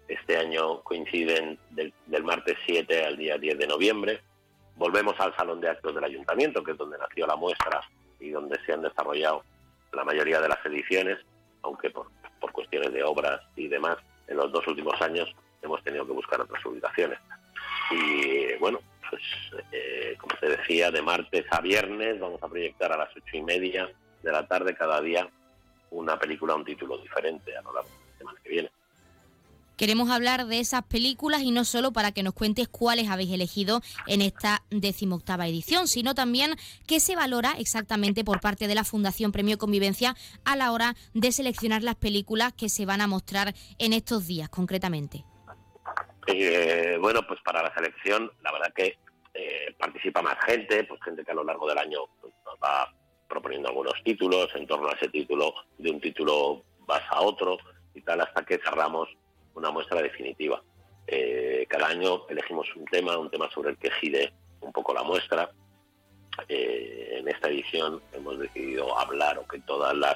[0.08, 4.22] Este año coinciden del, del martes 7 al día 10 de noviembre.
[4.78, 7.82] Volvemos al salón de actos del ayuntamiento, que es donde nació la muestra
[8.20, 9.44] y donde se han desarrollado
[9.94, 11.18] la mayoría de las ediciones,
[11.64, 12.08] aunque por,
[12.52, 15.30] cuestiones de obras y demás, en los dos últimos años
[15.62, 17.20] hemos tenido que buscar otras ubicaciones.
[17.92, 19.22] Y bueno, pues
[19.72, 23.44] eh, como te decía, de martes a viernes vamos a proyectar a las ocho y
[23.44, 23.90] media
[24.24, 25.30] de la tarde cada día
[25.92, 28.72] una película, un título diferente a lo largo de la semana que viene.
[29.78, 33.82] Queremos hablar de esas películas y no solo para que nos cuentes cuáles habéis elegido
[34.08, 36.56] en esta decimoctava edición, sino también
[36.88, 41.32] qué se valora exactamente por parte de la Fundación Premio Convivencia a la hora de
[41.32, 45.24] seleccionar las películas que se van a mostrar en estos días concretamente.
[46.26, 48.98] Eh, bueno, pues para la selección, la verdad que
[49.36, 52.92] eh, participa más gente, pues gente que a lo largo del año pues, nos va
[53.30, 57.60] proponiendo algunos títulos, en torno a ese título, de un título vas a otro
[57.94, 59.08] y tal, hasta que cerramos
[59.58, 60.62] una muestra definitiva.
[61.08, 65.04] Eh, cada año elegimos un tema, un tema sobre el que gire un poco la
[65.04, 65.50] muestra.
[66.48, 70.16] Eh, en esta edición hemos decidido hablar o que todas las,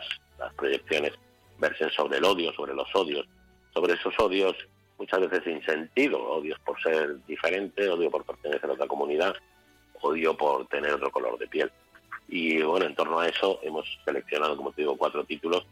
[0.55, 1.13] proyecciones
[1.59, 3.27] versen sobre el odio, sobre los odios,
[3.75, 4.55] sobre esos odios
[4.97, 9.35] muchas veces sin sentido, odios por ser diferente, odio por pertenecer a otra comunidad,
[10.01, 11.71] odio por tener otro color de piel.
[12.27, 15.65] Y bueno, en torno a eso hemos seleccionado, como te digo, cuatro títulos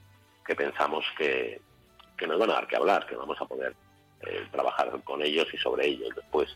[0.45, 1.61] que pensamos que,
[2.19, 3.75] que nos van a dar que hablar, que vamos a poder
[4.21, 6.49] eh, trabajar con ellos y sobre ellos después.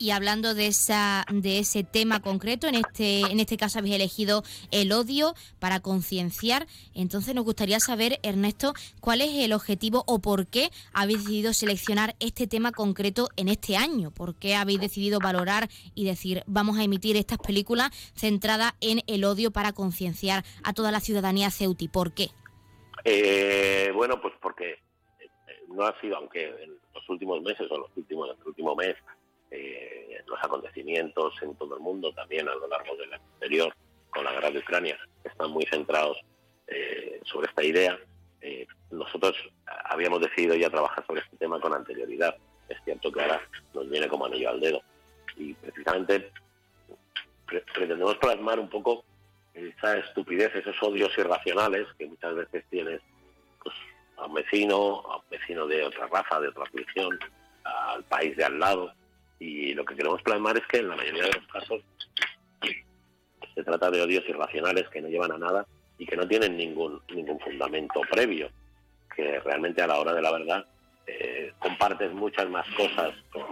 [0.00, 4.44] Y hablando de esa de ese tema concreto, en este en este caso habéis elegido
[4.70, 6.68] el odio para concienciar.
[6.94, 12.14] Entonces nos gustaría saber, Ernesto, cuál es el objetivo o por qué habéis decidido seleccionar
[12.20, 14.12] este tema concreto en este año.
[14.12, 19.24] ¿Por qué habéis decidido valorar y decir vamos a emitir estas películas centradas en el
[19.24, 21.88] odio para concienciar a toda la ciudadanía ceuti?
[21.88, 22.30] ¿Por qué?
[23.10, 24.72] Eh, bueno, pues porque
[25.18, 25.28] eh,
[25.68, 28.96] no ha sido, aunque en los últimos meses o los últimos, el último mes,
[29.50, 33.74] eh, los acontecimientos en todo el mundo, también a lo largo del exterior,
[34.10, 36.18] con la guerra de Ucrania, están muy centrados
[37.24, 37.98] sobre esta idea.
[38.90, 39.34] nosotros
[39.84, 42.36] habíamos decidido ya trabajar sobre este tema con anterioridad.
[42.68, 43.40] Es cierto que ahora
[43.72, 44.82] nos viene como anillo al dedo.
[45.36, 46.30] Y precisamente
[47.46, 49.02] pretendemos plasmar un poco
[49.54, 53.00] esa estupidez, esos odios irracionales que muchas veces tienes
[53.62, 53.74] pues,
[54.16, 57.18] a un vecino, a un vecino de otra raza, de otra religión,
[57.64, 58.92] al país de al lado.
[59.38, 61.82] Y lo que queremos plasmar es que en la mayoría de los casos
[63.54, 65.66] se trata de odios irracionales que no llevan a nada
[65.98, 68.50] y que no tienen ningún, ningún fundamento previo,
[69.14, 70.66] que realmente a la hora de la verdad
[71.06, 73.46] eh, compartes muchas más cosas con,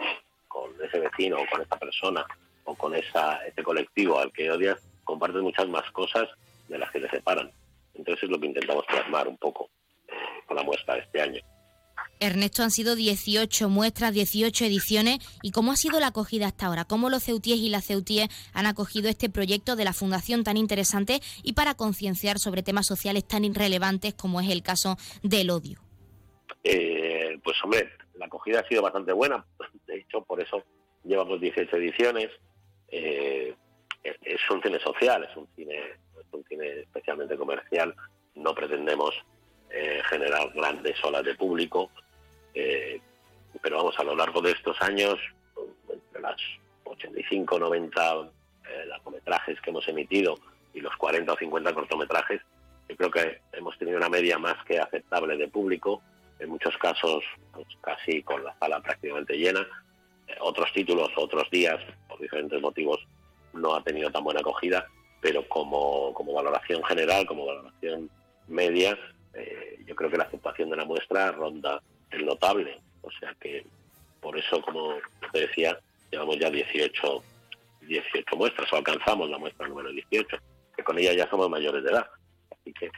[0.46, 2.24] con ese vecino o con esta persona
[2.64, 6.29] o con esa, ese colectivo al que odias, compartes muchas más cosas
[6.69, 7.50] de las que te separan.
[7.94, 9.71] Entonces es lo que intentamos plasmar un poco
[10.09, 10.13] eh,
[10.46, 11.40] con la muestra de este año.
[12.19, 15.19] Ernesto, han sido 18 muestras, 18 ediciones.
[15.42, 16.85] ¿Y cómo ha sido la acogida hasta ahora?
[16.85, 21.21] ¿Cómo los ceutíes y las ceutíes han acogido este proyecto de la Fundación tan interesante
[21.42, 25.81] y para concienciar sobre temas sociales tan irrelevantes como es el caso del odio?
[26.65, 29.44] Eh, pues hombre, la acogida ha sido bastante buena.
[29.87, 30.63] De hecho, por eso
[31.04, 32.31] llevamos 18 ediciones.
[32.88, 33.54] Eh,
[34.23, 37.94] es un cine social, es un cine, es un cine especialmente comercial.
[38.35, 39.15] No pretendemos
[39.71, 41.90] eh, generar grandes olas de público.
[42.54, 43.00] Eh,
[43.63, 45.19] pero vamos, a lo largo de estos años,
[45.88, 46.37] entre las
[46.85, 48.31] 85 90
[48.69, 50.38] eh, largometrajes que hemos emitido
[50.75, 52.40] y los 40 o 50 cortometrajes,
[52.88, 56.02] yo creo que hemos tenido una media más que aceptable de público,
[56.38, 59.67] en muchos casos pues, casi con la sala prácticamente llena.
[60.29, 63.07] Eh, otros títulos, otros días, por diferentes motivos,
[63.57, 64.87] no ha tenido tan buena acogida,
[65.21, 68.11] pero como, como valoración general, como valoración
[68.48, 68.98] media,
[69.35, 72.81] eh, yo creo que la aceptación de la muestra ronda el notable.
[73.02, 73.65] O sea que
[74.21, 74.94] por eso, como
[75.33, 75.79] te decía,
[76.11, 77.23] llevamos ya 18,
[77.83, 80.37] 18 muestras o alcanzamos la muestra número 18,
[80.77, 82.07] que con ella ya somos mayores de edad.
[82.50, 82.90] Así que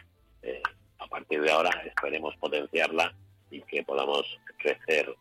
[0.43, 0.63] eh,
[0.99, 3.13] a partir de ahora esperemos potenciarla
[3.51, 4.27] y que podamos
[4.59, 5.15] crecer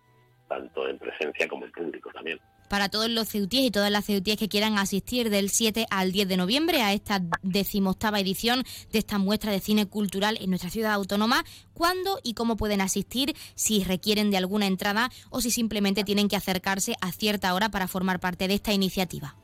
[0.47, 4.37] tanto en presencia como en público también para todos los ceutíes y todas las ceutíes
[4.37, 9.17] que quieran asistir del 7 al 10 de noviembre a esta decimoctava edición de esta
[9.17, 11.43] muestra de cine cultural en nuestra ciudad autónoma.
[11.73, 13.35] ¿Cuándo y cómo pueden asistir?
[13.55, 17.87] Si requieren de alguna entrada o si simplemente tienen que acercarse a cierta hora para
[17.87, 19.35] formar parte de esta iniciativa.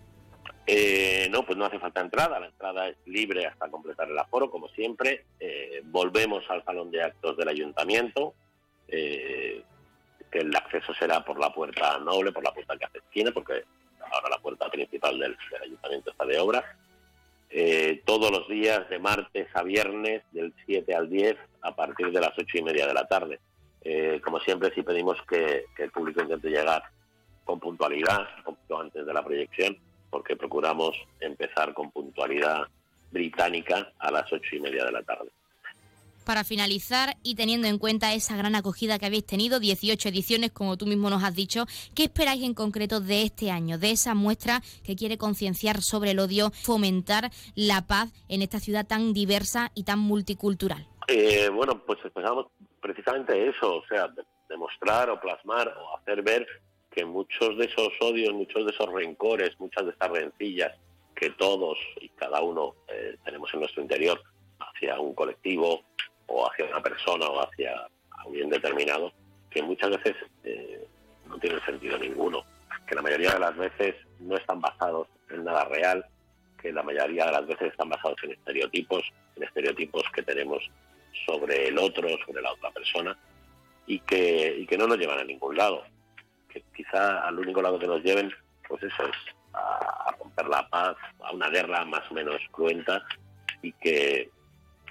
[0.66, 2.40] Eh, no, pues no hace falta entrada.
[2.40, 5.26] La entrada es libre hasta completar el aforo, como siempre.
[5.40, 8.34] Eh, volvemos al salón de actos del ayuntamiento.
[8.88, 9.64] Eh,
[10.40, 13.64] el acceso será por la puerta noble, por la puerta que tiene, porque
[14.12, 16.64] ahora la puerta principal del, ayuntamiento está de obra.
[17.50, 22.20] Eh, todos los días, de martes a viernes, del 7 al 10, a partir de
[22.20, 23.40] las 8 y media de la tarde.
[23.82, 26.84] Eh, como siempre, sí pedimos que, el público intente llegar
[27.44, 29.78] con puntualidad, un poquito antes de la proyección,
[30.10, 32.68] porque procuramos empezar con puntualidad
[33.12, 35.30] británica a las ocho y media de la tarde
[36.24, 40.78] para finalizar y teniendo en cuenta esa gran acogida que habéis tenido, 18 ediciones, como
[40.78, 41.66] tú mismo nos has dicho,
[41.96, 46.20] ¿qué esperáis en concreto de este año, de esa muestra que quiere concienciar sobre el
[46.20, 50.88] odio, fomentar la paz en esta ciudad tan diversa y tan multicultural?
[51.08, 52.48] Eh, bueno, pues esperamos
[52.82, 54.14] precisamente eso, o sea,
[54.50, 56.48] demostrar o plasmar o hacer ver
[56.92, 60.72] que muchos de esos odios, muchos de esos rencores, muchas de esas rencillas
[61.16, 64.22] que todos y cada uno eh, tenemos en nuestro interior
[64.60, 65.84] hacia un colectivo,
[66.28, 67.88] o hacia una persona o hacia
[68.26, 69.12] alguien determinado,
[69.50, 70.88] que muchas veces eh,
[71.28, 72.44] no tienen sentido ninguno,
[72.88, 76.06] que la mayoría de las veces no están basados en nada real,
[76.62, 79.04] que la mayoría de las veces están basados en estereotipos,
[79.36, 80.64] en estereotipos que tenemos
[81.26, 83.18] sobre el otro, sobre la otra persona,
[83.86, 85.84] y que, y que no nos llevan a ningún lado.
[86.50, 88.32] Que quizá al único lado que nos lleven,
[88.68, 89.16] pues eso es
[89.54, 93.04] a, romper la paz, a una guerra más o menos cruenta,
[93.62, 94.30] y que,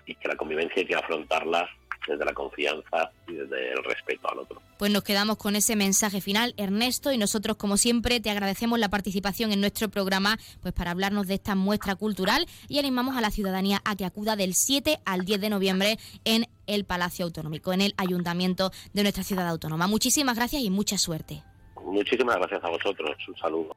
[0.06, 1.68] y que la convivencia hay que afrontarla
[2.06, 4.60] desde la confianza y desde el respeto al otro.
[4.78, 8.88] Pues nos quedamos con ese mensaje final, Ernesto, y nosotros, como siempre, te agradecemos la
[8.88, 13.30] participación en nuestro programa pues para hablarnos de esta muestra cultural y animamos a la
[13.30, 17.82] ciudadanía a que acuda del 7 al 10 de noviembre en el Palacio Autonómico, en
[17.82, 19.86] el Ayuntamiento de nuestra ciudad autónoma.
[19.86, 21.42] Muchísimas gracias y mucha suerte.
[21.84, 23.16] Muchísimas gracias a vosotros.
[23.28, 23.76] Un saludo.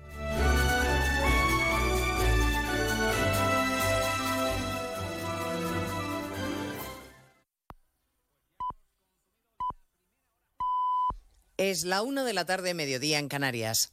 [11.56, 13.92] Es la una de la tarde, mediodía en Canarias.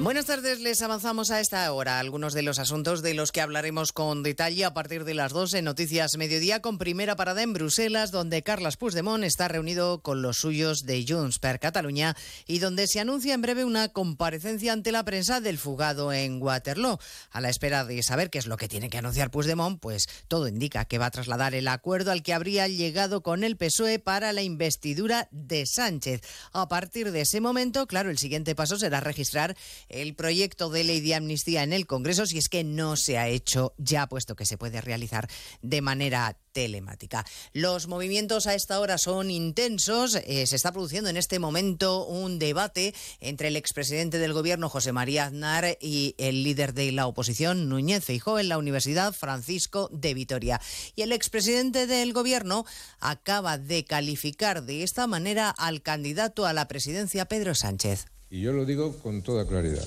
[0.00, 3.92] Buenas tardes, les avanzamos a esta hora algunos de los asuntos de los que hablaremos
[3.92, 8.12] con detalle a partir de las 2 en Noticias Mediodía, con primera parada en Bruselas,
[8.12, 12.14] donde Carles Puigdemont está reunido con los suyos de Junts per Cataluña
[12.46, 17.00] y donde se anuncia en breve una comparecencia ante la prensa del fugado en Waterloo.
[17.32, 20.46] A la espera de saber qué es lo que tiene que anunciar Puigdemont, pues todo
[20.46, 24.32] indica que va a trasladar el acuerdo al que habría llegado con el PSOE para
[24.32, 26.20] la investidura de Sánchez.
[26.52, 29.56] A partir de ese momento, claro, el siguiente paso será registrar
[29.88, 33.28] el proyecto de ley de amnistía en el Congreso si es que no se ha
[33.28, 35.28] hecho ya, puesto que se puede realizar
[35.62, 37.24] de manera telemática.
[37.52, 40.16] Los movimientos a esta hora son intensos.
[40.16, 44.92] Eh, se está produciendo en este momento un debate entre el expresidente del Gobierno, José
[44.92, 50.14] María Aznar, y el líder de la oposición, Núñez Feijó, en la Universidad Francisco de
[50.14, 50.60] Vitoria.
[50.96, 52.64] Y el expresidente del Gobierno
[52.98, 58.06] acaba de calificar de esta manera al candidato a la presidencia, Pedro Sánchez.
[58.30, 59.86] Y yo lo digo con toda claridad.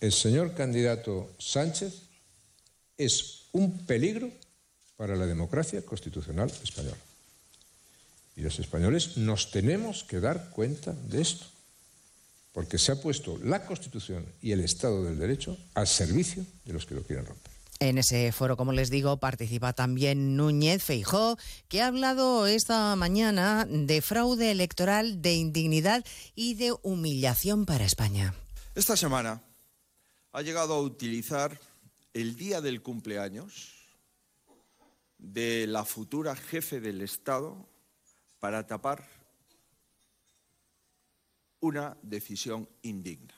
[0.00, 2.02] El señor candidato Sánchez
[2.96, 4.30] es un peligro
[4.96, 6.96] para la democracia constitucional española.
[8.36, 11.44] Y los españoles nos tenemos que dar cuenta de esto,
[12.52, 16.86] porque se ha puesto la Constitución y el Estado del Derecho al servicio de los
[16.86, 17.51] que lo quieren romper.
[17.82, 23.66] En ese foro, como les digo, participa también Núñez Feijó, que ha hablado esta mañana
[23.68, 26.04] de fraude electoral, de indignidad
[26.36, 28.36] y de humillación para España.
[28.76, 29.42] Esta semana
[30.30, 31.58] ha llegado a utilizar
[32.14, 33.72] el día del cumpleaños
[35.18, 37.68] de la futura jefe del Estado
[38.38, 39.08] para tapar
[41.58, 43.34] una decisión indigna.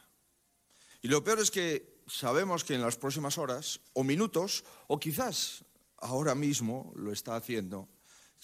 [1.00, 5.64] Y lo peor es que sabemos que en las próximas horas o minutos, o quizás
[5.98, 7.88] ahora mismo lo está haciendo,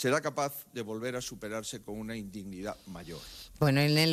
[0.01, 3.21] será capaz de volver a superarse con una indignidad mayor.
[3.59, 4.13] Bueno, en en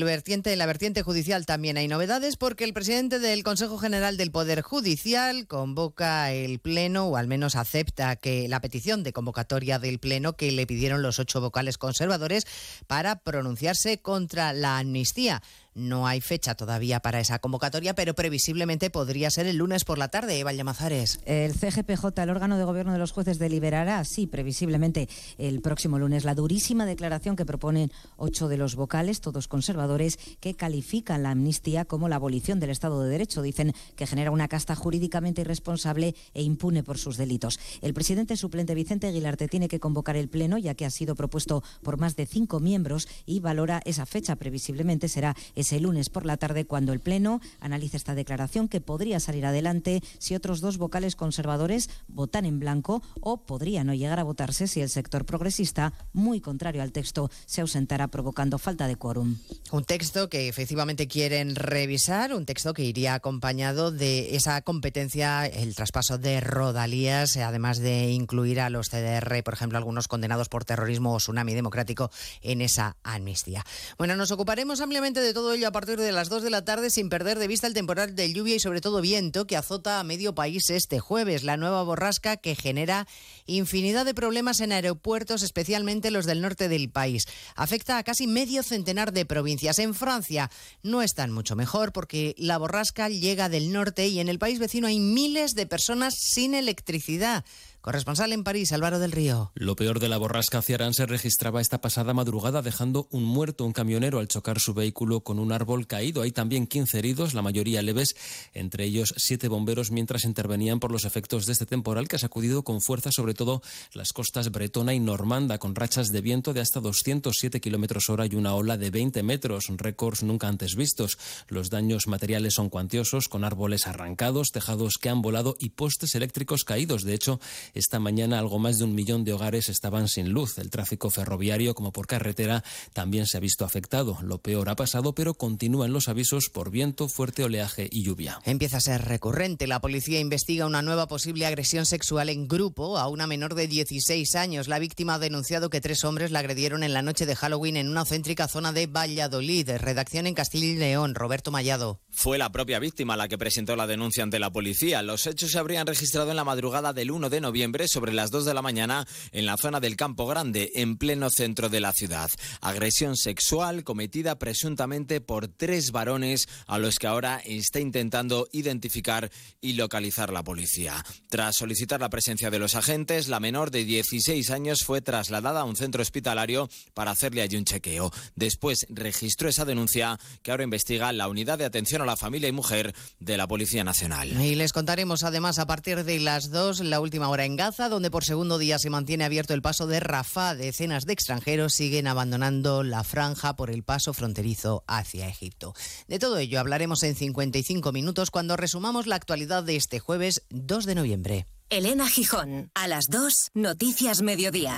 [0.60, 5.48] la vertiente judicial también hay novedades porque el presidente del Consejo General del Poder Judicial
[5.48, 10.52] convoca el pleno o al menos acepta que la petición de convocatoria del pleno que
[10.52, 12.43] le pidieron los ocho vocales conservadores
[12.88, 15.41] para pronunciarse contra la amnistía.
[15.78, 20.07] No hay fecha todavía para esa convocatoria, pero previsiblemente podría ser el lunes por la
[20.07, 21.19] tarde, Eva Llamazares.
[21.23, 25.07] El CGPJ, el órgano de gobierno de los jueces, deliberará, sí, previsiblemente
[25.38, 30.55] el próximo lunes, la durísima declaración que proponen ocho de los vocales, todos conservadores, que
[30.55, 33.43] califican la amnistía como la abolición del Estado de Derecho.
[33.43, 37.59] Dicen que genera una casta jurídicamente irresponsable e impune por sus delitos.
[37.84, 41.63] El presidente suplente Vicente Aguilarte tiene que convocar el pleno, ya que ha sido propuesto
[41.84, 44.38] por más de cinco miembros y valora esa fecha.
[44.38, 45.36] Previsiblemente será
[45.74, 50.01] el lunes por la tarde cuando el Pleno analice esta declaración que podría salir adelante
[50.20, 54.82] si otros dos vocales conservadores votan en blanco o podría no llegar a votarse si
[54.82, 59.38] el sector progresista, muy contrario al texto, se ausentara provocando falta de quórum.
[59.72, 65.76] Un texto que efectivamente quieren revisar, un texto que iría acompañado de esa competencia, el
[65.76, 71.13] traspaso de rodalías, además de incluir a los CDR, por ejemplo, algunos condenados por terrorismo
[71.13, 72.11] o tsunami democrático
[72.41, 73.65] en esa amnistía.
[73.97, 77.10] Bueno, nos ocuparemos ampliamente de todo a partir de las 2 de la tarde sin
[77.10, 80.36] perder de vista el temporal de lluvia y sobre todo viento que azota a medio
[80.36, 81.43] país este jueves.
[81.43, 83.08] La nueva borrasca que genera
[83.45, 87.26] infinidad de problemas en aeropuertos, especialmente los del norte del país.
[87.55, 89.80] Afecta a casi medio centenar de provincias.
[89.80, 90.51] En Francia
[90.84, 94.88] no están mucho mejor porque la borrasca llega del norte y en el país vecino
[94.88, 97.43] hay miles de personas sin electricidad
[97.88, 99.54] Corresponsal en París, Álvaro del Río.
[99.56, 103.72] Lo peor de la borrasca Ciarán se registraba esta pasada madrugada dejando un muerto, un
[103.72, 106.22] camionero al chocar su vehículo con un árbol caído.
[106.22, 108.18] Hay también 15 heridos, la mayoría leves,
[108.54, 112.64] entre ellos siete bomberos mientras intervenían por los efectos de este temporal que ha sacudido
[112.64, 113.62] con fuerza sobre todo
[113.94, 118.36] las costas bretona y normanda con rachas de viento de hasta 207 kilómetros hora y
[118.36, 121.18] una ola de 20 metros, récords nunca antes vistos.
[121.48, 126.66] Los daños materiales son cuantiosos con árboles arrancados, tejados que han volado y postes eléctricos
[126.66, 127.04] caídos.
[127.04, 127.40] De hecho,
[127.78, 130.57] esta mañana algo más de un millón de hogares estaban sin luz.
[130.57, 132.63] El tráfico ferroviario como por carretera
[132.93, 134.17] también se ha visto afectado.
[134.21, 138.39] Lo peor ha pasado, pero continúan los avisos por viento, fuerte oleaje y lluvia.
[138.45, 139.67] Empieza a ser recurrente.
[139.67, 144.36] La policía investiga una nueva posible agresión sexual en grupo a una menor de 16
[144.36, 144.67] años.
[144.67, 147.89] La víctima ha denunciado que tres hombres la agredieron en la noche de Halloween en
[147.89, 149.69] una céntrica zona de Valladolid.
[149.78, 151.15] Redacción en Castilla y León.
[151.15, 152.01] Roberto Mallado.
[152.09, 155.03] Fue la propia víctima la que presentó la denuncia ante la policía.
[155.03, 157.57] Los hechos se habrían registrado en la madrugada del 1 de noviembre
[157.88, 161.70] sobre las 2 de la mañana en la zona del Campo Grande, en pleno centro
[161.70, 162.30] de la ciudad.
[162.62, 169.74] Agresión sexual cometida presuntamente por tres varones a los que ahora está intentando identificar y
[169.74, 171.03] localizar la policía.
[171.30, 175.66] Tras solicitar la presencia de los agentes, la menor de 16 años fue trasladada a
[175.66, 178.12] un centro hospitalario para hacerle allí un chequeo.
[178.36, 182.51] Después registró esa denuncia que ahora investiga la unidad de atención a la familia y
[182.51, 184.39] mujer de la Policía Nacional.
[184.41, 188.12] Y les contaremos además a partir de las 2 la última hora en Gaza, donde
[188.12, 190.54] por segundo día se mantiene abierto el paso de Rafah.
[190.54, 195.74] Decenas de extranjeros siguen abandonando la franja por el paso fronterizo hacia Egipto.
[196.08, 200.86] De todo ello hablaremos en 55 minutos cuando resumamos la actualidad de este jueves 2
[200.86, 201.48] de noviembre.
[201.70, 204.78] Elena Gijón, a las 2, Noticias Mediodía.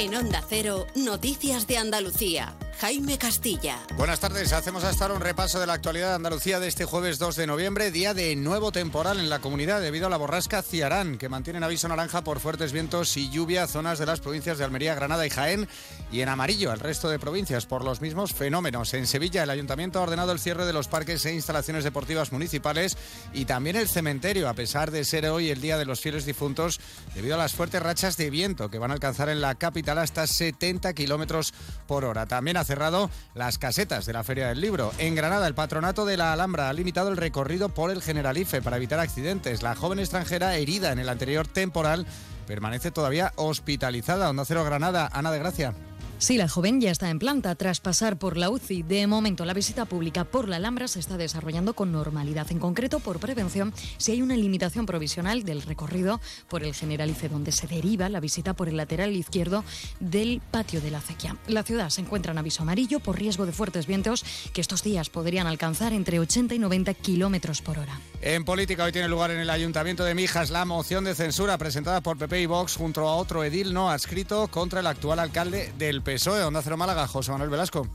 [0.00, 2.56] En Onda Cero, Noticias de Andalucía.
[2.80, 3.78] Jaime Castilla.
[3.98, 7.18] Buenas tardes, hacemos hasta ahora un repaso de la actualidad de Andalucía de este jueves
[7.18, 11.18] 2 de noviembre, día de nuevo temporal en la comunidad debido a la borrasca Ciarán,
[11.18, 14.94] que mantiene aviso naranja por fuertes vientos y lluvia zonas de las provincias de Almería,
[14.94, 15.68] Granada y Jaén,
[16.10, 18.94] y en amarillo al resto de provincias por los mismos fenómenos.
[18.94, 22.96] En Sevilla, el ayuntamiento ha ordenado el cierre de los parques e instalaciones deportivas municipales
[23.34, 26.80] y también el cementerio, a pesar de ser hoy el día de los fieles difuntos,
[27.14, 30.26] debido a las fuertes rachas de viento que van a alcanzar en la capital hasta
[30.26, 31.52] 70 kilómetros
[31.86, 32.26] por hora.
[32.26, 34.92] También ha cerrado las casetas de la Feria del Libro.
[34.98, 38.76] En Granada, el patronato de la Alhambra ha limitado el recorrido por el Generalife para
[38.76, 39.62] evitar accidentes.
[39.62, 42.06] La joven extranjera herida en el anterior temporal
[42.46, 44.30] permanece todavía hospitalizada.
[44.30, 45.74] Onda Cero Granada, Ana de Gracia.
[46.20, 48.82] Sí, la joven ya está en planta tras pasar por la UCI.
[48.82, 52.46] De momento, la visita pública por la Alhambra se está desarrollando con normalidad.
[52.50, 57.52] En concreto, por prevención, si hay una limitación provisional del recorrido por el Generalife, donde
[57.52, 59.64] se deriva la visita por el lateral izquierdo
[59.98, 61.38] del patio de la acequia.
[61.46, 65.08] La ciudad se encuentra en aviso amarillo por riesgo de fuertes vientos que estos días
[65.08, 67.98] podrían alcanzar entre 80 y 90 kilómetros por hora.
[68.20, 72.02] En política, hoy tiene lugar en el Ayuntamiento de Mijas la moción de censura presentada
[72.02, 76.02] por PP y Vox junto a otro edil no adscrito contra el actual alcalde del
[76.14, 77.86] PSOE, Onda Cero Málaga, José Manuel Velasco.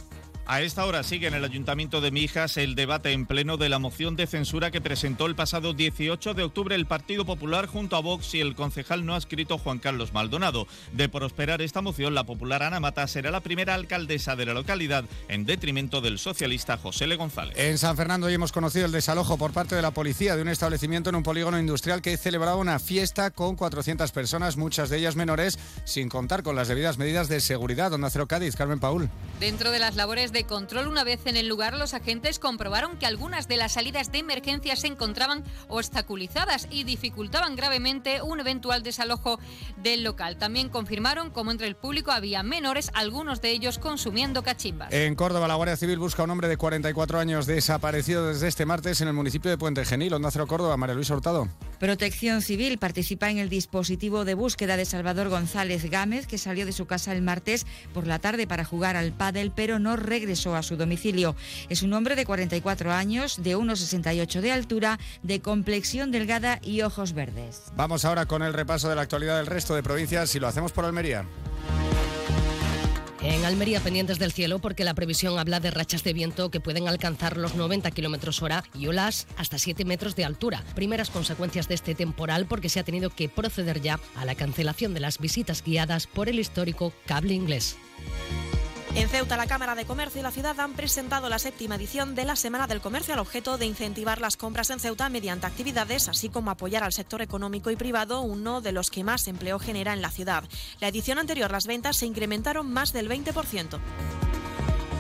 [0.48, 3.80] A esta hora sigue en el Ayuntamiento de Mijas el debate en pleno de la
[3.80, 8.00] moción de censura que presentó el pasado 18 de octubre el Partido Popular junto a
[8.00, 10.68] Vox y el concejal no adscrito Juan Carlos Maldonado.
[10.92, 15.06] De prosperar esta moción, la popular Ana Mata será la primera alcaldesa de la localidad
[15.30, 17.58] en detrimento del socialista José Le González.
[17.58, 20.50] En San Fernando hoy hemos conocido el desalojo por parte de la policía de un
[20.50, 25.16] establecimiento en un polígono industrial que celebraba una fiesta con 400 personas, muchas de ellas
[25.16, 27.90] menores, sin contar con las debidas medidas de seguridad.
[27.90, 29.10] Donde Acero Cádiz, Carmen Paul.
[29.40, 30.88] Dentro de las labores de control.
[30.88, 34.76] Una vez en el lugar, los agentes comprobaron que algunas de las salidas de emergencia
[34.76, 39.40] se encontraban obstaculizadas y dificultaban gravemente un eventual desalojo
[39.82, 40.38] del local.
[40.38, 44.92] También confirmaron cómo entre el público había menores, algunos de ellos consumiendo cachimbas.
[44.92, 48.66] En Córdoba, la Guardia Civil busca a un hombre de 44 años desaparecido desde este
[48.66, 50.78] martes en el municipio de Puente Genil, Onda Cero Córdoba.
[50.78, 51.48] María Luisa Hurtado.
[51.80, 56.72] Protección Civil participa en el dispositivo de búsqueda de Salvador González Gámez, que salió de
[56.72, 60.64] su casa el martes por la tarde para jugar al pádel, pero no regresó a
[60.64, 61.36] su domicilio.
[61.70, 67.14] Es un hombre de 44 años, de 1,68 de altura, de complexión delgada y ojos
[67.14, 67.64] verdes.
[67.76, 70.72] Vamos ahora con el repaso de la actualidad del resto de provincias y lo hacemos
[70.72, 71.26] por Almería.
[73.22, 76.88] En Almería, pendientes del cielo, porque la previsión habla de rachas de viento que pueden
[76.88, 80.64] alcanzar los 90 kilómetros hora y olas hasta 7 metros de altura.
[80.76, 84.94] Primeras consecuencias de este temporal, porque se ha tenido que proceder ya a la cancelación
[84.94, 87.78] de las visitas guiadas por el histórico cable inglés.
[88.96, 92.24] En Ceuta, la Cámara de Comercio y la ciudad han presentado la séptima edición de
[92.24, 96.30] la Semana del Comercio al objeto de incentivar las compras en Ceuta mediante actividades, así
[96.30, 100.02] como apoyar al sector económico y privado, uno de los que más empleo genera en
[100.02, 100.46] la ciudad.
[100.80, 103.80] La edición anterior, las ventas se incrementaron más del 20%.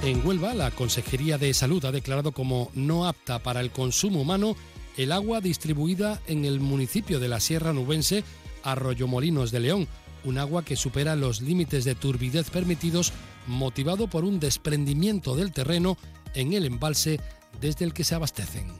[0.03, 4.57] En Huelva, la Consejería de Salud ha declarado como no apta para el consumo humano
[4.97, 8.25] el agua distribuida en el municipio de la Sierra Nubense,
[8.61, 9.87] Arroyomolinos de León,
[10.25, 13.13] un agua que supera los límites de turbidez permitidos
[13.47, 15.97] motivado por un desprendimiento del terreno
[16.33, 17.19] en el embalse
[17.61, 18.73] desde el que se abastecen.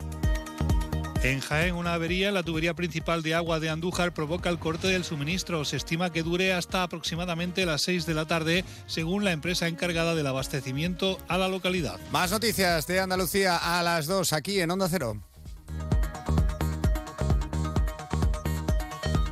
[1.23, 4.89] En Jaén, una avería en la tubería principal de agua de Andújar provoca el corte
[4.89, 5.65] del suministro.
[5.65, 10.13] Se estima que dure hasta aproximadamente las 6 de la tarde, según la empresa encargada
[10.13, 11.99] del abastecimiento a la localidad.
[12.11, 15.19] Más noticias de Andalucía a las 2 aquí en Onda Cero.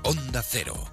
[0.01, 0.92] Onda Cero.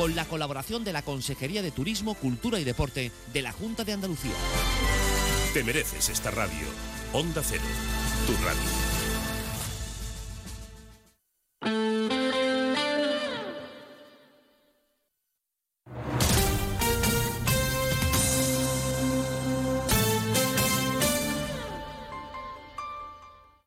[0.00, 3.92] Con la colaboración de la Consejería de Turismo, Cultura y Deporte de la Junta de
[3.92, 4.32] Andalucía.
[5.52, 6.66] Te mereces esta radio.
[7.12, 7.60] Onda Cero,
[8.26, 8.60] tu radio.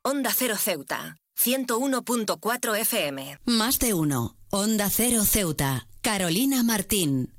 [0.01, 3.37] Onda Cero Ceuta, 101.4 FM.
[3.45, 4.35] Más de uno.
[4.55, 5.87] Onda Cero Ceuta.
[6.03, 7.33] Carolina Martín.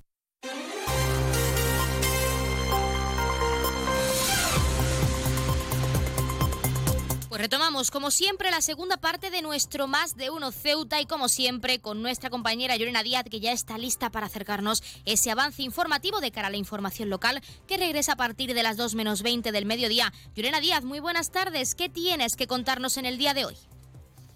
[7.29, 11.29] Pues retomamos, como siempre, la segunda parte de nuestro Más de Uno Ceuta y como
[11.29, 16.21] siempre con nuestra compañera Llorena Díaz, que ya está lista para acercarnos ese avance informativo
[16.21, 19.53] de cara a la información local que regresa a partir de las 2 menos 20
[19.53, 20.13] del mediodía.
[20.35, 21.77] Llorena Díaz, muy buenas tardes.
[21.77, 23.57] ¿Qué tienes que contarnos en el día de hoy?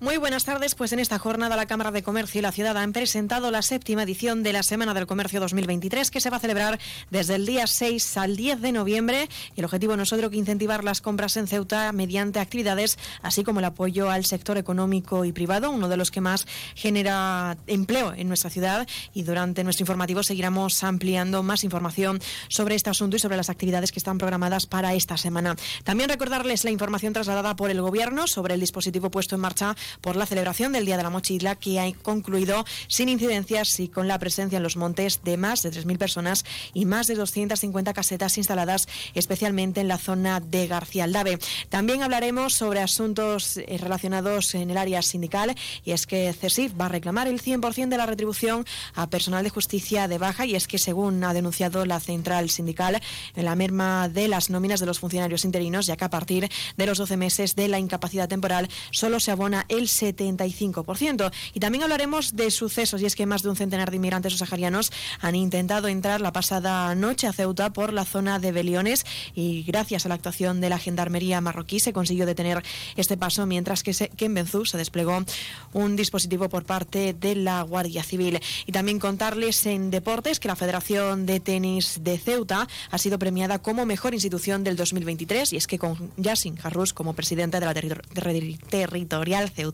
[0.00, 0.76] Muy buenas tardes.
[0.76, 4.04] Pues en esta jornada la Cámara de Comercio y la Ciudad han presentado la séptima
[4.04, 6.78] edición de la Semana del Comercio 2023 que se va a celebrar
[7.10, 9.28] desde el día 6 al 10 de noviembre.
[9.56, 13.58] El objetivo no es otro que incentivar las compras en Ceuta mediante actividades así como
[13.58, 16.46] el apoyo al sector económico y privado, uno de los que más
[16.76, 18.86] genera empleo en nuestra ciudad.
[19.14, 23.90] Y durante nuestro informativo seguiremos ampliando más información sobre este asunto y sobre las actividades
[23.90, 25.56] que están programadas para esta semana.
[25.82, 30.16] También recordarles la información trasladada por el Gobierno sobre el dispositivo puesto en marcha por
[30.16, 34.18] la celebración del Día de la Mochila que ha concluido sin incidencias y con la
[34.18, 38.88] presencia en los montes de más de 3.000 personas y más de 250 casetas instaladas
[39.14, 41.38] especialmente en la zona de García Aldave.
[41.68, 46.86] También hablaremos sobre asuntos eh, relacionados en el área sindical y es que CESIF va
[46.86, 48.64] a reclamar el 100% de la retribución
[48.94, 53.00] a personal de justicia de baja y es que según ha denunciado la central sindical
[53.36, 56.86] en la merma de las nóminas de los funcionarios interinos ya que a partir de
[56.86, 61.32] los 12 meses de la incapacidad temporal solo se abona el el 75%.
[61.54, 64.92] Y también hablaremos de sucesos, y es que más de un centenar de inmigrantes saharianos
[65.20, 69.04] han intentado entrar la pasada noche a Ceuta por la zona de Beliones
[69.34, 72.62] y gracias a la actuación de la Gendarmería marroquí se consiguió detener
[72.96, 75.24] este paso, mientras que, en Benzú se desplegó
[75.72, 78.40] un dispositivo por parte de la Guardia Civil.
[78.66, 83.58] Y también contarles en deportes que la Federación de Tenis de Ceuta ha sido premiada
[83.60, 87.74] como mejor institución del 2023 y es que con Yassin Harrus como presidente de la
[87.74, 89.67] territorial Ceuta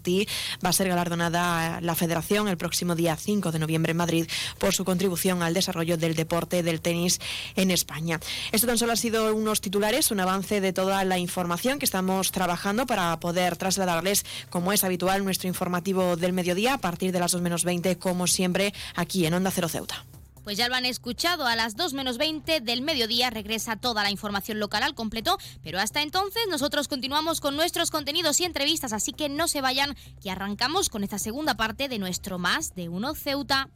[0.64, 4.26] Va a ser galardonada la federación el próximo día 5 de noviembre en Madrid
[4.58, 7.20] por su contribución al desarrollo del deporte del tenis
[7.56, 8.20] en España.
[8.52, 12.32] Esto tan solo ha sido unos titulares, un avance de toda la información que estamos
[12.32, 17.32] trabajando para poder trasladarles, como es habitual, nuestro informativo del mediodía a partir de las
[17.32, 20.04] 2 menos 20, como siempre, aquí en Onda Cero Ceuta.
[20.44, 24.10] Pues ya lo han escuchado, a las 2 menos 20 del mediodía regresa toda la
[24.10, 29.12] información local al completo, pero hasta entonces nosotros continuamos con nuestros contenidos y entrevistas, así
[29.12, 33.14] que no se vayan, que arrancamos con esta segunda parte de nuestro Más de Uno
[33.14, 33.70] Ceuta.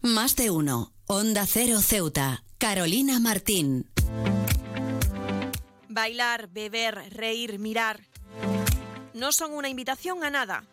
[0.00, 0.92] Más de uno.
[1.06, 2.42] Onda Cero Ceuta.
[2.58, 3.90] Carolina Martín.
[5.88, 8.00] Bailar, beber, reír, mirar
[9.16, 10.64] no son una invitación a nada.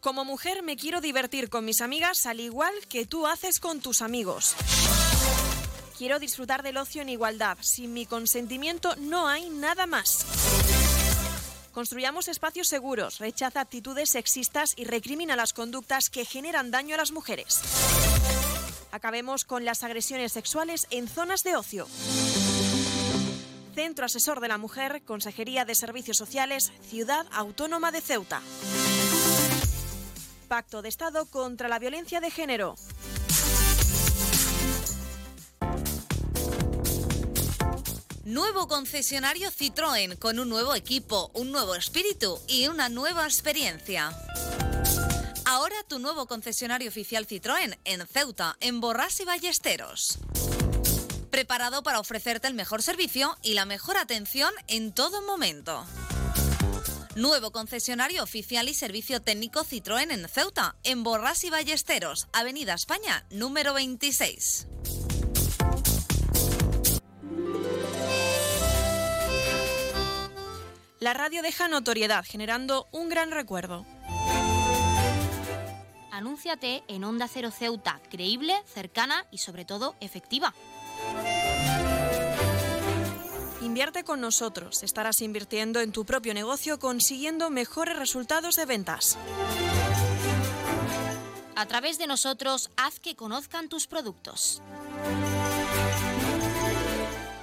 [0.00, 4.00] Como mujer me quiero divertir con mis amigas al igual que tú haces con tus
[4.00, 4.54] amigos.
[5.98, 7.58] Quiero disfrutar del ocio en igualdad.
[7.60, 10.24] Sin mi consentimiento no hay nada más.
[11.72, 17.12] Construyamos espacios seguros, rechaza actitudes sexistas y recrimina las conductas que generan daño a las
[17.12, 17.60] mujeres.
[18.92, 21.86] Acabemos con las agresiones sexuales en zonas de ocio.
[23.76, 28.40] Centro Asesor de la Mujer, Consejería de Servicios Sociales, Ciudad Autónoma de Ceuta.
[30.48, 32.74] Pacto de Estado contra la Violencia de Género.
[38.24, 44.10] Nuevo concesionario Citroën con un nuevo equipo, un nuevo espíritu y una nueva experiencia.
[45.44, 50.18] Ahora tu nuevo concesionario oficial Citroën en Ceuta, en Borras y Ballesteros
[51.36, 55.84] preparado para ofrecerte el mejor servicio y la mejor atención en todo momento.
[57.14, 63.26] Nuevo concesionario oficial y servicio técnico Citroën en Ceuta, en Borras y Ballesteros, Avenida España,
[63.28, 64.66] número 26.
[71.00, 73.84] La radio deja notoriedad, generando un gran recuerdo.
[76.12, 80.54] Anúnciate en Onda Cero Ceuta, creíble, cercana y sobre todo efectiva.
[83.60, 84.82] Invierte con nosotros.
[84.82, 89.18] Estarás invirtiendo en tu propio negocio consiguiendo mejores resultados de ventas.
[91.56, 94.62] A través de nosotros, haz que conozcan tus productos.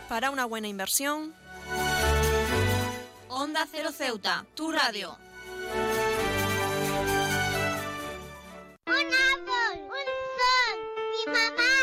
[0.08, 1.34] Para una buena inversión,
[3.28, 5.18] Onda Cero Ceuta, tu radio.
[8.86, 10.80] Un árbol, un sol,
[11.12, 11.83] mi mamá.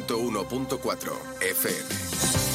[0.00, 2.51] 101.4 FM.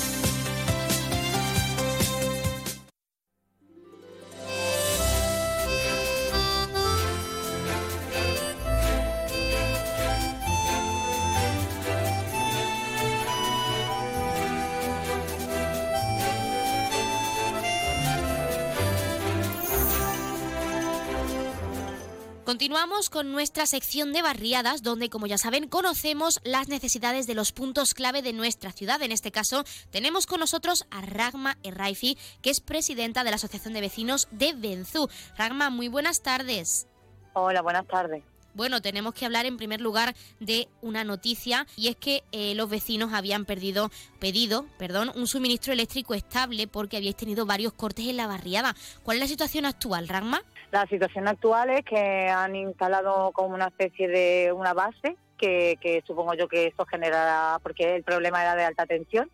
[22.58, 27.52] Continuamos con nuestra sección de barriadas, donde, como ya saben, conocemos las necesidades de los
[27.52, 29.00] puntos clave de nuestra ciudad.
[29.04, 33.76] En este caso, tenemos con nosotros a Ragma Erraifi, que es presidenta de la Asociación
[33.76, 35.08] de Vecinos de Benzú.
[35.38, 36.88] Ragma, muy buenas tardes.
[37.34, 38.24] Hola, buenas tardes.
[38.58, 42.68] Bueno, tenemos que hablar en primer lugar de una noticia y es que eh, los
[42.68, 48.18] vecinos habían perdido, pedido perdón, un suministro eléctrico estable porque habíais tenido varios cortes en
[48.18, 48.74] la barriada.
[49.04, 50.42] ¿Cuál es la situación actual, Ragma?
[50.72, 56.04] La situación actual es que han instalado como una especie de una base que, que
[56.08, 59.30] supongo yo que eso generará, porque el problema era de alta tensión,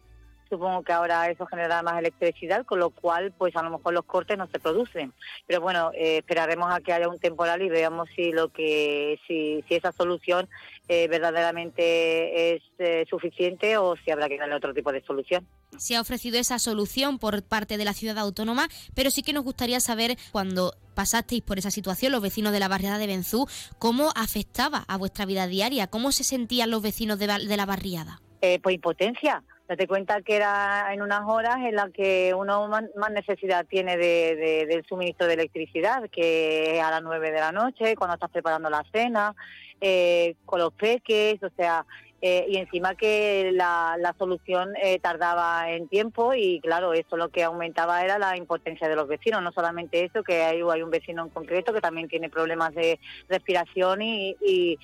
[0.54, 4.06] supongo que ahora eso generará más electricidad, con lo cual pues a lo mejor los
[4.06, 5.12] cortes no se producen.
[5.48, 9.64] Pero bueno, eh, esperaremos a que haya un temporal y veamos si lo que si,
[9.68, 10.48] si esa solución
[10.88, 15.48] eh, verdaderamente es eh, suficiente o si habrá que darle otro tipo de solución.
[15.78, 19.44] Se ha ofrecido esa solución por parte de la ciudad autónoma, pero sí que nos
[19.44, 23.48] gustaría saber cuando pasasteis por esa situación, los vecinos de la barriada de Benzú,
[23.80, 28.22] cómo afectaba a vuestra vida diaria, cómo se sentían los vecinos de, la barriada.
[28.62, 29.42] pues impotencia,
[29.74, 34.68] Date cuenta que era en unas horas en las que uno más, necesidad tiene de,
[34.70, 38.86] del suministro de electricidad, que a las nueve de la noche, cuando estás preparando la
[38.92, 39.34] cena,
[39.82, 41.88] eh, con los peques, o sea,
[42.26, 47.44] eh, y encima que la, solución eh, tardaba en tiempo y claro, eso lo que
[47.44, 51.24] aumentaba era la impotencia de los vecinos, no solamente eso, que hay, hay un vecino
[51.24, 52.98] en concreto que también tiene problemas de
[53.28, 54.78] respiración y,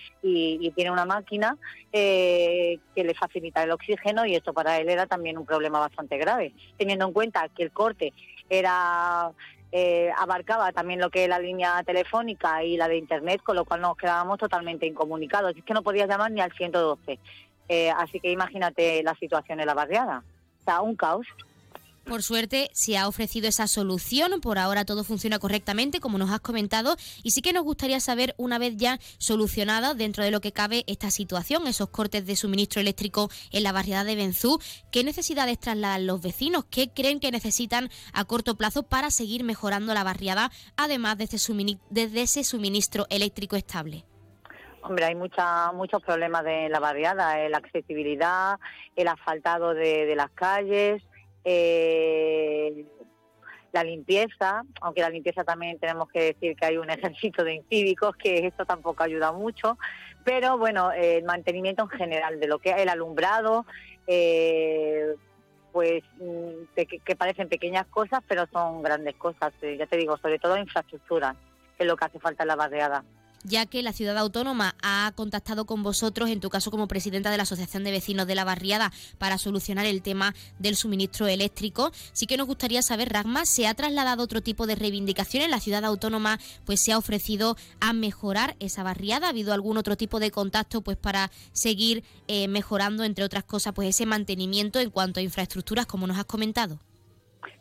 [0.75, 1.55] tiene una máquina
[1.93, 6.17] eh, que le facilita el oxígeno y esto para él era también un problema bastante
[6.17, 8.11] grave, teniendo en cuenta que el corte
[8.49, 9.31] era
[9.71, 13.65] eh, abarcaba también lo que es la línea telefónica y la de internet, con lo
[13.65, 15.55] cual nos quedábamos totalmente incomunicados.
[15.55, 17.19] Es que no podías llamar ni al 112.
[17.67, 20.23] Eh, así que imagínate la situación en la barriada.
[20.61, 21.27] O sea, un caos.
[22.09, 26.39] Por suerte se ha ofrecido esa solución, por ahora todo funciona correctamente, como nos has
[26.39, 30.51] comentado, y sí que nos gustaría saber, una vez ya solucionada dentro de lo que
[30.51, 34.59] cabe esta situación, esos cortes de suministro eléctrico en la barriada de Benzú,
[34.91, 36.65] ¿qué necesidades trasladan los vecinos?
[36.65, 42.43] ¿Qué creen que necesitan a corto plazo para seguir mejorando la barriada, además de ese,
[42.43, 44.03] suministro eléctrico estable?
[44.81, 48.57] Hombre, hay mucha, muchos problemas de la barriada, la accesibilidad,
[48.95, 51.03] el asfaltado de las calles,
[51.43, 52.85] eh,
[53.71, 58.15] la limpieza, aunque la limpieza también tenemos que decir que hay un ejército de incívicos,
[58.15, 59.77] que esto tampoco ayuda mucho,
[60.23, 63.65] pero bueno, el mantenimiento en general de lo que es el alumbrado,
[64.07, 65.15] eh,
[65.71, 70.39] pues mm, que, parecen pequeñas cosas, pero son grandes cosas, eh, ya te digo, sobre
[70.39, 71.35] todo infraestructura,
[71.77, 73.03] que es lo que hace falta en la barriada
[73.43, 77.37] ya que la ciudad autónoma ha contactado con vosotros, en tu caso como presidenta de
[77.37, 81.91] la Asociación de Vecinos de la Barriada, para solucionar el tema del suministro eléctrico.
[82.13, 85.49] Sí que nos gustaría saber, Ragma, ¿se ha trasladado otro tipo de reivindicaciones?
[85.49, 89.27] ¿La ciudad autónoma pues se ha ofrecido a mejorar esa barriada?
[89.27, 93.73] ¿Ha habido algún otro tipo de contacto pues para seguir eh, mejorando, entre otras cosas,
[93.73, 96.79] pues ese mantenimiento en cuanto a infraestructuras, como nos has comentado?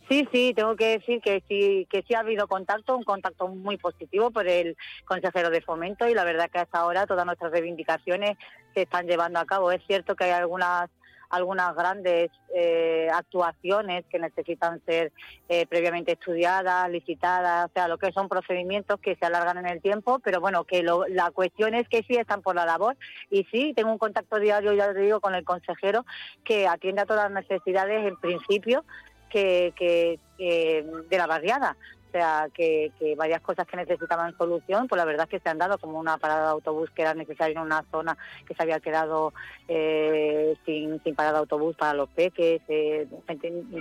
[0.08, 3.76] Sí, sí, tengo que decir que sí, que sí ha habido contacto, un contacto muy
[3.76, 8.38] positivo por el consejero de fomento y la verdad que hasta ahora todas nuestras reivindicaciones
[8.74, 9.70] se están llevando a cabo.
[9.70, 10.88] Es cierto que hay algunas
[11.30, 15.12] algunas grandes eh, actuaciones que necesitan ser
[15.48, 19.82] eh, previamente estudiadas, licitadas, o sea, lo que son procedimientos que se alargan en el
[19.82, 22.96] tiempo, pero bueno, que la cuestión es que sí están por la labor
[23.30, 26.06] y sí, tengo un contacto diario, ya te digo, con el consejero
[26.44, 28.84] que atiende a todas las necesidades en principio
[29.28, 31.76] que, que, de la barriada.
[32.08, 35.58] O sea, que, varias cosas que necesitaban solución, pues la verdad es que se han
[35.58, 38.16] dado, como una parada de autobús que era necesaria en una zona
[38.46, 39.34] que se había quedado
[39.68, 43.06] eh, sin, sin parada de autobús para los peques, eh,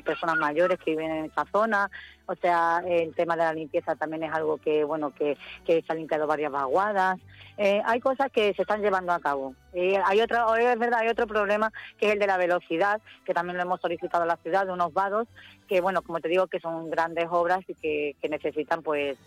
[0.04, 1.90] personas mayores que viven en esa zona.
[2.28, 5.92] O sea, el tema de la limpieza también es algo que, bueno, que, que se
[5.92, 7.20] han limpiado varias vaguadas.
[7.58, 9.56] Eh, hay cosas que se están llevando a cabo.
[9.74, 13.34] Y hay otro, es verdad, hay otro problema que es el de la velocidad, que
[13.34, 15.28] también lo hemos solicitado a la ciudad, de unos vados,
[15.68, 19.18] que bueno, como te digo, que son grandes obras y que, necesitan pues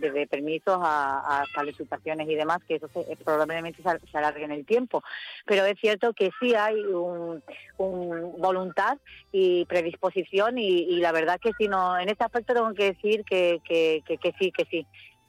[0.00, 2.88] desde permisos a, a licitaciones y demás, que eso
[3.24, 5.02] probablemente se, alargue en el tiempo.
[5.46, 7.42] Pero es cierto que sí hay un,
[7.78, 8.98] voluntad
[9.32, 14.02] y predisposición y, la verdad que si no, en este tengo que decir que, que,
[14.04, 14.86] que sí, que sí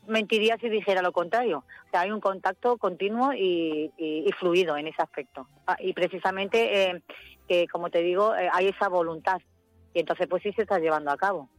[0.08, 1.64] mentiría si dijera lo contrario.
[1.88, 3.92] O sea, hay un contacto continuo y,
[4.40, 5.48] fluido en ese aspecto.
[5.68, 7.02] Ah, y precisamente eh,
[7.48, 9.42] que, como te digo, eh, hay esa voluntad.
[9.94, 11.50] Y entonces, pues sí se está llevando a cabo.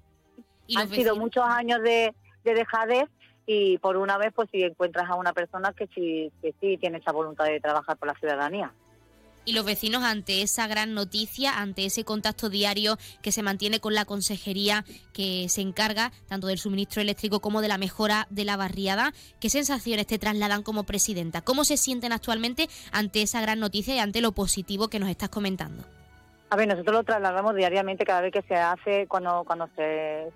[0.76, 3.08] Han sido muchos años de, de dejadez
[3.46, 6.98] y por una vez, pues si encuentras a una persona que sí, que sí tiene
[6.98, 8.72] esa voluntad de trabajar por la ciudadanía
[9.44, 13.94] y los vecinos ante esa gran noticia, ante ese contacto diario que se mantiene con
[13.94, 18.56] la consejería que se encarga tanto del suministro eléctrico como de la mejora de la
[18.56, 21.42] barriada, ¿qué sensaciones te trasladan como presidenta?
[21.42, 25.28] ¿Cómo se sienten actualmente ante esa gran noticia y ante lo positivo que nos estás
[25.28, 25.84] comentando?
[26.52, 30.30] A ver, nosotros lo trasladamos diariamente cada vez que se hace, cuando cuando se,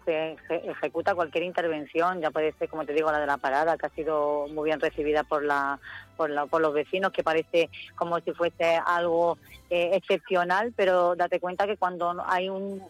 [0.48, 3.90] ejecuta cualquier intervención, ya puede ser, como te digo, la de la parada, que ha
[3.90, 5.78] sido muy bien recibida por la
[6.16, 9.36] por, por los vecinos, que parece como si fuese algo
[9.68, 12.82] eh, excepcional, pero date cuenta que cuando hay un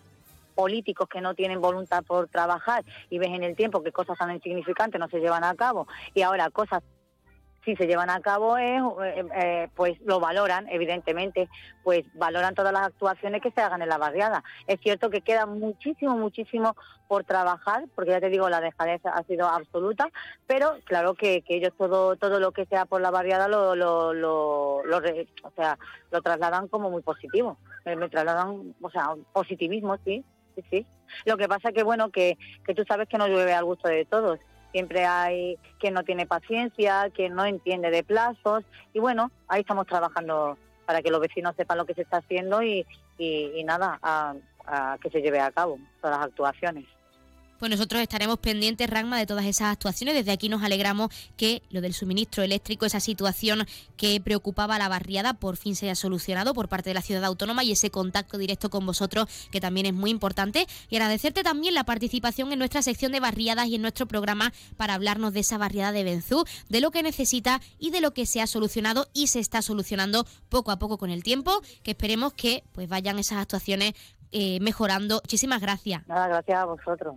[0.55, 4.31] políticos que no tienen voluntad por trabajar y ves en el tiempo que cosas tan
[4.31, 6.81] insignificantes no se llevan a cabo y ahora cosas
[7.67, 11.49] si se llevan a cabo es, eh, eh, pues lo valoran, evidentemente,
[11.83, 14.45] pues valoran todas las actuaciones que se hagan en la barriada.
[14.69, 16.77] Es cierto que queda muchísimo, muchísimo
[17.09, 20.09] por trabajar, porque ya te digo, la dejadez ha sido absoluta,
[20.47, 24.77] pero claro que, ellos todo todo lo que sea por la barriada lo, lo, lo,
[24.77, 25.79] o sea,
[26.13, 30.87] lo trasladan como muy positivo, me, me trasladan, o sea, positivismo, sí, sí, sí.
[31.25, 34.05] Lo que pasa que, bueno, que, que tú sabes que no llueve al gusto de
[34.05, 34.39] todos
[34.77, 38.63] siempre hay quien no tiene paciencia, quien no entiende de plazos
[38.93, 42.63] y bueno, ahí estamos trabajando para que los vecinos sepan lo que se está haciendo
[42.63, 42.85] y,
[43.17, 44.35] y, nada, a,
[45.01, 46.85] que se lleve a cabo todas las actuaciones.
[47.59, 50.15] Pues nosotros estaremos pendientes, Ragma, de todas esas actuaciones.
[50.15, 54.89] Desde aquí nos alegramos que lo del suministro eléctrico, esa situación que preocupaba a la
[54.89, 58.39] barriada, por fin se haya solucionado por parte de la ciudad autónoma y ese contacto
[58.39, 60.67] directo con vosotros, que también es muy importante.
[60.91, 64.95] Y agradecerte también la participación en nuestra sección de barriadas y en nuestro programa para
[64.95, 68.41] hablarnos de esa barriada de Benzú, de lo que necesita y de lo que se
[68.41, 72.65] ha solucionado y se está solucionando poco a poco con el tiempo, que esperemos que
[72.73, 73.95] pues vayan esas actuaciones
[74.33, 75.21] eh, mejorando.
[75.25, 76.07] Muchísimas gracias.
[76.07, 77.17] Nada, gracias a vosotros.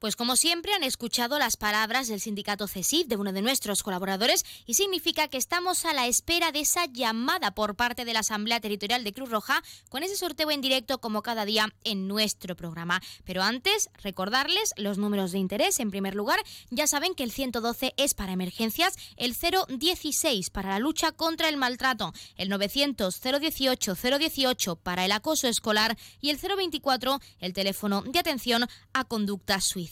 [0.00, 4.46] Pues como siempre han escuchado las palabras del sindicato CESIF de uno de nuestros colaboradores
[4.64, 8.60] y significa que estamos a la espera de esa llamada por parte de la Asamblea
[8.60, 13.02] Territorial de Cruz Roja con ese sorteo en directo como cada día en nuestro programa.
[13.26, 15.78] Pero antes, recordarles los números de interés.
[15.80, 16.40] En primer lugar,
[16.70, 21.58] ya saben que el 112 es para emergencias, el 016 para la lucha contra el
[21.58, 28.18] maltrato, el 900 018 018 para el acoso escolar y el 024 el teléfono de
[28.18, 29.89] atención a conductas suicidas.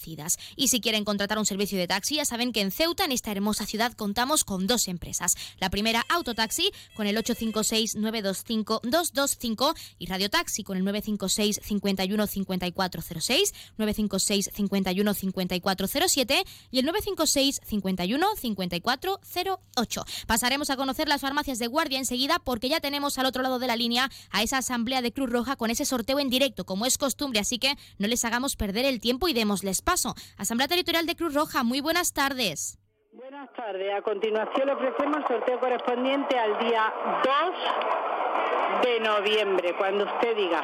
[0.57, 3.32] Y si quieren contratar un servicio de taxi, ya saben que en Ceuta, en esta
[3.32, 5.34] hermosa ciudad, contamos con dos empresas.
[5.59, 14.51] La primera, Autotaxi, con el 856-925-225 y Radio Taxi con el 956 51 5406, 956
[14.55, 20.05] 51 5407 y el 956 51 5408.
[20.26, 23.66] Pasaremos a conocer las farmacias de guardia enseguida porque ya tenemos al otro lado de
[23.66, 26.99] la línea a esa asamblea de Cruz Roja con ese sorteo en directo, como es
[26.99, 30.14] costumbre, así que no les hagamos perder el tiempo y démosles paso.
[30.36, 32.78] Asamblea Territorial de Cruz Roja, muy buenas tardes.
[33.12, 33.95] Buenas tardes.
[33.95, 36.93] A continuación ofrecemos el sorteo correspondiente al día
[37.24, 40.62] 2 de noviembre, cuando usted diga.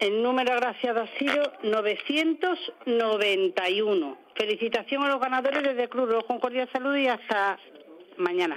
[0.00, 4.18] El número agraciado ha sido 991.
[4.36, 6.32] Felicitación a los ganadores desde Cruz Rojo.
[6.32, 7.58] Un cordial saludo y hasta
[8.18, 8.56] mañana.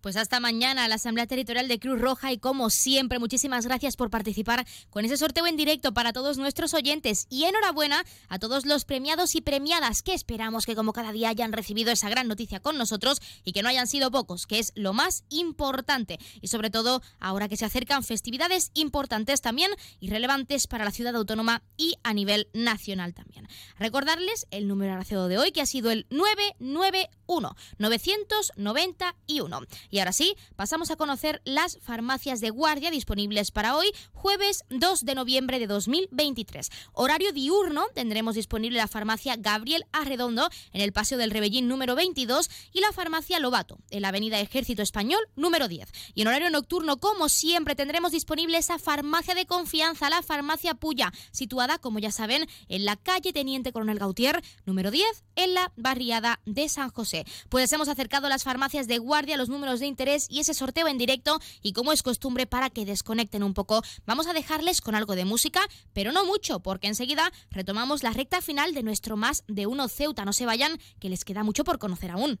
[0.00, 4.10] Pues hasta mañana la Asamblea Territorial de Cruz Roja y como siempre muchísimas gracias por
[4.10, 7.26] participar con ese sorteo en directo para todos nuestros oyentes.
[7.30, 11.52] Y enhorabuena a todos los premiados y premiadas que esperamos que como cada día hayan
[11.52, 14.92] recibido esa gran noticia con nosotros y que no hayan sido pocos, que es lo
[14.92, 16.18] más importante.
[16.40, 21.16] Y sobre todo ahora que se acercan festividades importantes también y relevantes para la ciudad
[21.16, 23.48] autónoma y a nivel nacional también.
[23.78, 24.88] Recordarles el número
[25.28, 29.60] de hoy que ha sido el 991 991
[29.90, 35.04] y ahora sí, pasamos a conocer las farmacias de guardia disponibles para hoy, jueves 2
[35.04, 36.70] de noviembre de 2023.
[36.92, 42.50] Horario diurno tendremos disponible la farmacia Gabriel Arredondo en el Paseo del Rebellín número 22
[42.72, 45.88] y la farmacia Lobato en la Avenida Ejército Español número 10.
[46.14, 51.12] Y en horario nocturno, como siempre, tendremos disponible esa farmacia de confianza, la farmacia Puya,
[51.30, 56.40] situada, como ya saben, en la calle Teniente Coronel Gautier número 10 en la barriada
[56.44, 57.24] de San José.
[57.48, 60.98] Pues hemos acercado las farmacias de guardia los números de interés y ese sorteo en
[60.98, 65.14] directo y como es costumbre para que desconecten un poco, vamos a dejarles con algo
[65.14, 65.60] de música,
[65.92, 70.24] pero no mucho, porque enseguida retomamos la recta final de nuestro más de uno Ceuta.
[70.24, 72.40] No se vayan, que les queda mucho por conocer aún.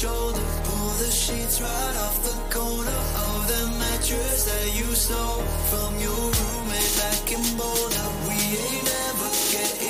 [0.00, 0.40] shoulder.
[0.64, 6.22] Pull the sheets right off the corner of the mattress that you stole from your
[6.38, 8.08] roommate back in Boulder.
[8.26, 9.89] We ain't ever getting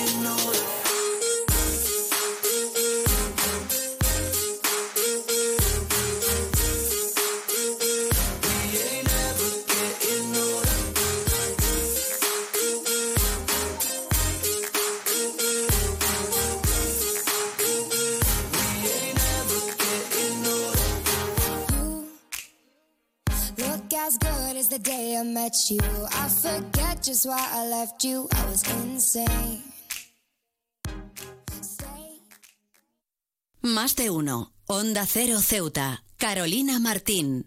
[25.50, 25.80] met you.
[26.12, 28.28] I forget just why I left you.
[28.32, 29.62] I was insane.
[33.62, 34.52] Más de uno.
[34.66, 36.02] Onda Cero Ceuta.
[36.16, 37.46] Carolina Martín.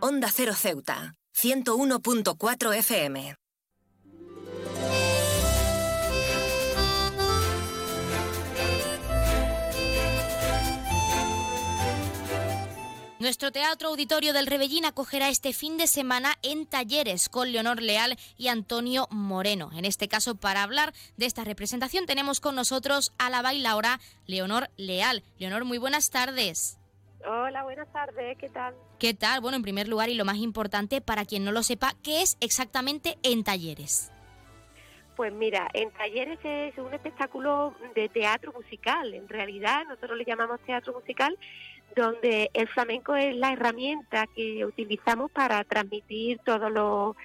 [0.00, 3.34] Onda Cero Ceuta, 101.4 FM.
[13.18, 18.16] Nuestro Teatro Auditorio del Rebellín acogerá este fin de semana en talleres con Leonor Leal
[18.36, 19.70] y Antonio Moreno.
[19.74, 24.70] En este caso, para hablar de esta representación, tenemos con nosotros a la bailaora Leonor
[24.76, 25.24] Leal.
[25.38, 26.77] Leonor, muy buenas tardes.
[27.26, 28.74] Hola, buenas tardes, ¿qué tal?
[28.98, 29.40] ¿Qué tal?
[29.40, 32.38] Bueno, en primer lugar y lo más importante, para quien no lo sepa, ¿qué es
[32.40, 34.12] exactamente en talleres?
[35.16, 39.12] Pues mira, en talleres es un espectáculo de teatro musical.
[39.14, 41.36] En realidad, nosotros le llamamos teatro musical,
[41.96, 47.16] donde el flamenco es la herramienta que utilizamos para transmitir todos los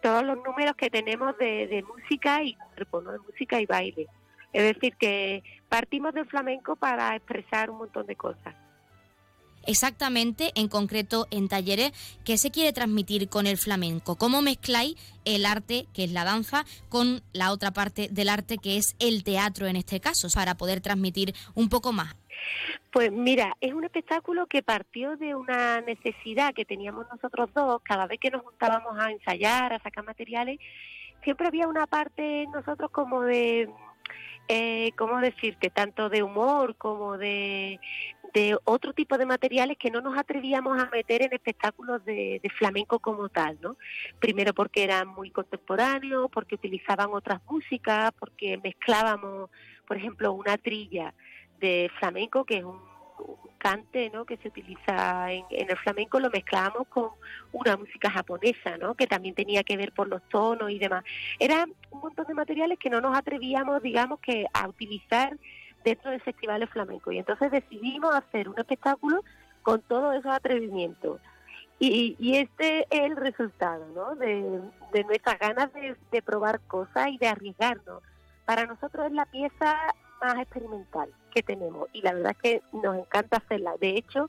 [0.00, 3.12] todos los números que tenemos de, de música y cuerpo, ¿no?
[3.12, 4.06] de música y baile.
[4.52, 8.54] Es decir, que partimos del flamenco para expresar un montón de cosas.
[9.66, 11.92] Exactamente, en concreto en talleres,
[12.24, 14.16] ¿qué se quiere transmitir con el flamenco?
[14.16, 18.76] ¿Cómo mezcláis el arte, que es la danza, con la otra parte del arte, que
[18.78, 22.16] es el teatro en este caso, para poder transmitir un poco más?
[22.92, 28.06] Pues mira, es un espectáculo que partió de una necesidad que teníamos nosotros dos, cada
[28.06, 30.58] vez que nos juntábamos a ensayar, a sacar materiales,
[31.22, 33.70] siempre había una parte en nosotros como de,
[34.48, 35.70] eh, ¿cómo decirte?
[35.70, 37.78] Tanto de humor como de,
[38.32, 42.98] de otro tipo de materiales que no nos atrevíamos a meter en espectáculos de, flamenco
[42.98, 43.76] como tal, ¿no?
[44.18, 49.50] Primero porque eran muy contemporáneos, porque utilizaban otras músicas, porque mezclábamos,
[49.86, 51.14] por ejemplo, una trilla
[51.58, 52.80] de flamenco, que es un,
[53.18, 54.24] un cante ¿no?
[54.24, 57.10] que se utiliza en, en el flamenco, lo mezclábamos con
[57.52, 58.94] una música japonesa, ¿no?
[58.94, 61.04] que también tenía que ver por los tonos y demás.
[61.38, 65.36] Eran un montón de materiales que no nos atrevíamos, digamos, que a utilizar
[65.84, 67.12] dentro del festival de flamenco.
[67.12, 69.22] Y entonces decidimos hacer un espectáculo
[69.62, 71.20] con todos esos atrevimientos.
[71.78, 74.14] Y, y este es el resultado ¿no?
[74.14, 74.60] de,
[75.04, 78.02] nuestras ganas de, probar cosas y de arriesgarnos.
[78.44, 79.76] Para nosotros es la pieza
[80.20, 83.76] más experimental que tenemos y la verdad es que nos encanta hacerla.
[83.80, 84.28] De hecho,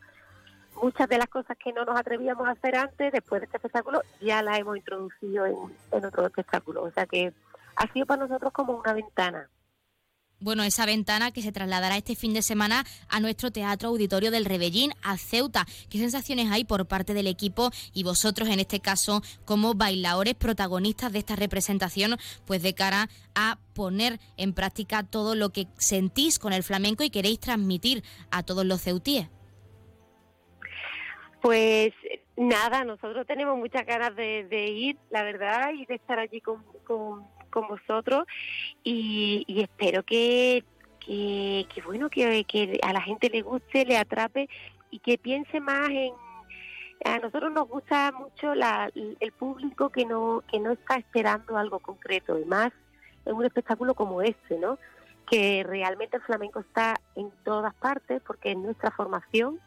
[0.82, 4.02] muchas de las cosas que no nos atrevíamos a hacer antes, después de este espectáculo,
[4.22, 5.58] ya las hemos introducido en,
[5.92, 6.84] en otro espectáculo.
[6.84, 7.34] O sea que
[7.76, 9.50] ha sido para nosotros como una ventana.
[10.42, 14.46] Bueno, esa ventana que se trasladará este fin de semana a nuestro Teatro Auditorio del
[14.46, 15.66] Rebellín, a Ceuta.
[15.88, 21.14] ¿Qué sensaciones hay por parte del equipo y vosotros, en este caso, como bailadores protagonistas
[21.14, 26.54] de esta representación, pues de cara a poner en práctica todo lo que sentís con
[26.54, 29.30] el flamenco y queréis transmitir a todos los ceutíes?
[31.44, 31.94] Pues
[32.36, 37.28] nada, nosotros tenemos muchas ganas de, ir, la verdad, y de estar allí con, con,
[37.52, 38.26] con vosotros
[38.84, 40.64] y, y espero que,
[41.00, 44.50] que, bueno, que, que a la gente le guste, le atrape
[44.90, 46.14] y que piense más en...
[47.04, 51.80] A nosotros nos gusta mucho la, el público que no, que no está esperando algo
[51.80, 52.72] concreto, y más
[53.26, 54.78] en un espectáculo como este, ¿no?
[55.28, 59.60] Que realmente el flamenco está en todas partes porque es nuestra formación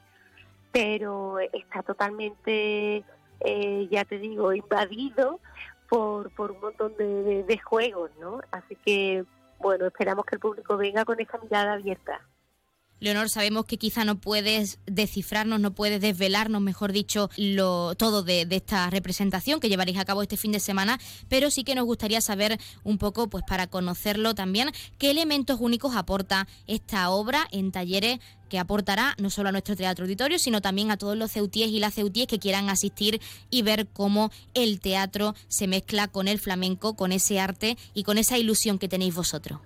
[0.74, 3.04] pero está totalmente,
[3.38, 5.38] eh, ya te digo, invadido
[5.94, 8.40] por, por un montón de, de juegos, ¿no?
[8.50, 9.24] Así que,
[9.60, 12.20] bueno, esperamos que el público venga con esa mirada abierta.
[13.00, 18.46] Leonor, sabemos que quizá no puedes descifrarnos, no puedes desvelarnos, mejor dicho, lo, todo de,
[18.50, 20.98] esta representación que llevaréis a cabo este fin de semana,
[21.28, 25.96] pero sí que nos gustaría saber un poco, pues para conocerlo también, qué elementos únicos
[25.96, 30.90] aporta esta obra en talleres que aportará no solo a nuestro teatro auditorio, sino también
[30.90, 35.34] a todos los ceutíes y las ceutíes que quieran asistir y ver cómo el teatro
[35.48, 39.60] se mezcla con el flamenco, con ese arte y con esa ilusión que tenéis vosotros.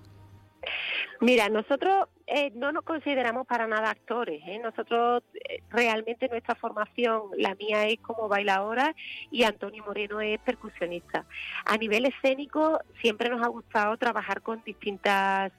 [1.21, 4.41] Mira, nosotros eh, no nos consideramos para nada actores.
[4.45, 4.59] ¿eh?
[4.59, 8.95] Nosotros eh, realmente nuestra formación, la mía es como bailadora
[9.31, 11.25] y Antonio Moreno es percusionista.
[11.65, 15.51] A nivel escénico siempre nos ha gustado trabajar con distintas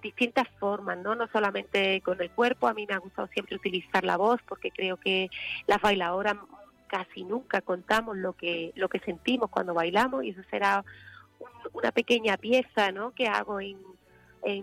[0.00, 1.16] distintas formas, ¿no?
[1.16, 4.70] No solamente con el cuerpo, a mí me ha gustado siempre utilizar la voz porque
[4.70, 5.28] creo que
[5.66, 6.36] las bailadoras
[6.86, 10.84] casi nunca contamos lo que lo que sentimos cuando bailamos y eso será
[11.72, 13.12] una pequeña pieza, ¿no?
[13.12, 13.76] que hago en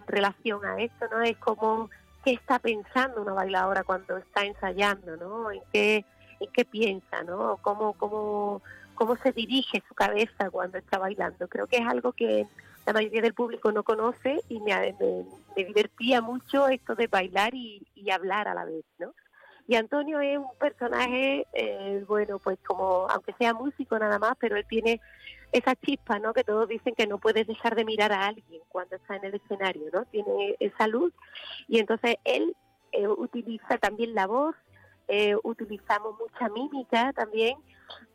[0.08, 1.22] relación a esto, ¿no?
[1.22, 1.90] Es como
[2.24, 5.52] qué está pensando una bailadora cuando está ensayando, ¿no?
[5.52, 6.06] En qué,
[6.40, 7.58] en qué piensa, ¿no?
[7.62, 8.62] Cómo, cómo,
[8.96, 11.48] cómo se dirige su cabeza cuando está bailando.
[11.48, 12.48] Creo que es algo que
[12.86, 17.86] la mayoría del público no conoce y me, me, divertía mucho esto de bailar y,
[17.96, 19.14] y, hablar a la vez, ¿no?
[19.68, 24.58] Y Antonio es un personaje, eh, bueno, pues como, aunque sea músico nada más, pero
[24.58, 25.00] él tiene
[25.52, 26.34] esa chispa, ¿no?
[26.34, 29.36] Que todos dicen que no puedes dejar de mirar a alguien cuando está en el
[29.36, 30.06] escenario, ¿no?
[30.06, 31.14] Tiene esa luz
[31.68, 32.56] y entonces él
[32.92, 34.56] eh, utiliza también la voz,
[35.08, 37.58] eh, utilizamos mucha mímica también,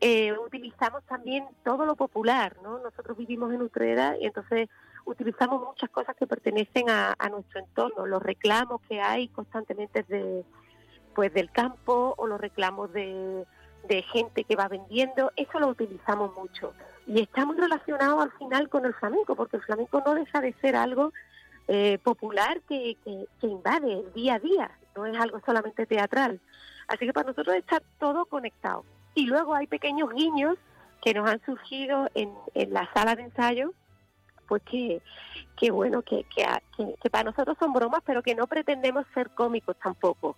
[0.01, 2.79] eh, utilizamos también todo lo popular, ¿no?
[2.79, 4.69] Nosotros vivimos en Utrera y entonces
[5.05, 10.45] utilizamos muchas cosas que pertenecen a, nuestro entorno, los reclamos que hay constantemente de,
[11.15, 13.47] pues del campo o los reclamos de
[14.13, 16.73] gente que va vendiendo, eso lo utilizamos mucho
[17.07, 20.53] y está muy relacionado al final con el flamenco, porque el flamenco no deja de
[20.55, 21.13] ser algo
[21.69, 22.97] eh, popular que,
[23.43, 26.41] invade el día a día, no es algo solamente teatral.
[26.89, 28.85] Así que para nosotros está todo conectado.
[29.15, 30.59] Y luego hay pequeños guiños
[31.03, 33.73] que nos han surgido en, en la sala de ensayo,
[34.49, 35.01] pues que,
[35.57, 40.37] que bueno, que, que, para nosotros son bromas, pero que no pretendemos ser cómicos tampoco.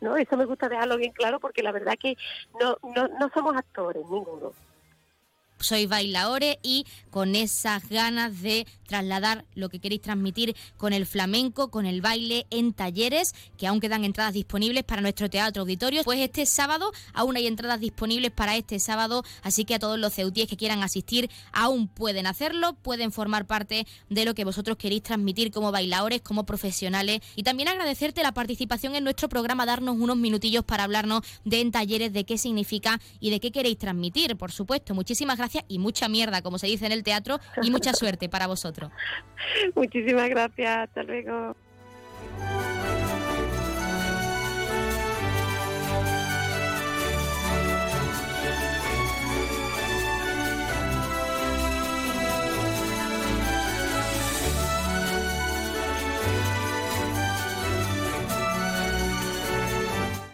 [0.00, 0.16] ¿no?
[0.16, 2.16] Eso me gusta dejarlo bien claro porque la verdad que
[2.58, 4.52] no, no, no somos actores, ninguno
[5.60, 11.70] sois bailadores y con esas ganas de trasladar lo que queréis transmitir con el flamenco,
[11.70, 16.02] con el baile en talleres, que aún quedan entradas disponibles para nuestro teatro auditorio.
[16.02, 20.14] Pues este sábado aún hay entradas disponibles para este sábado, así que a todos los
[20.14, 25.02] ceutíes que quieran asistir aún pueden hacerlo, pueden formar parte de lo que vosotros queréis
[25.02, 30.16] transmitir como bailadores, como profesionales y también agradecerte la participación en nuestro programa, darnos unos
[30.16, 34.50] minutillos para hablarnos de en talleres, de qué significa y de qué queréis transmitir, por
[34.50, 34.94] supuesto.
[34.94, 38.46] Muchísimas gracias y mucha mierda, como se dice en el teatro, y mucha suerte para
[38.46, 38.90] vosotros.
[39.74, 41.56] Muchísimas gracias, hasta luego.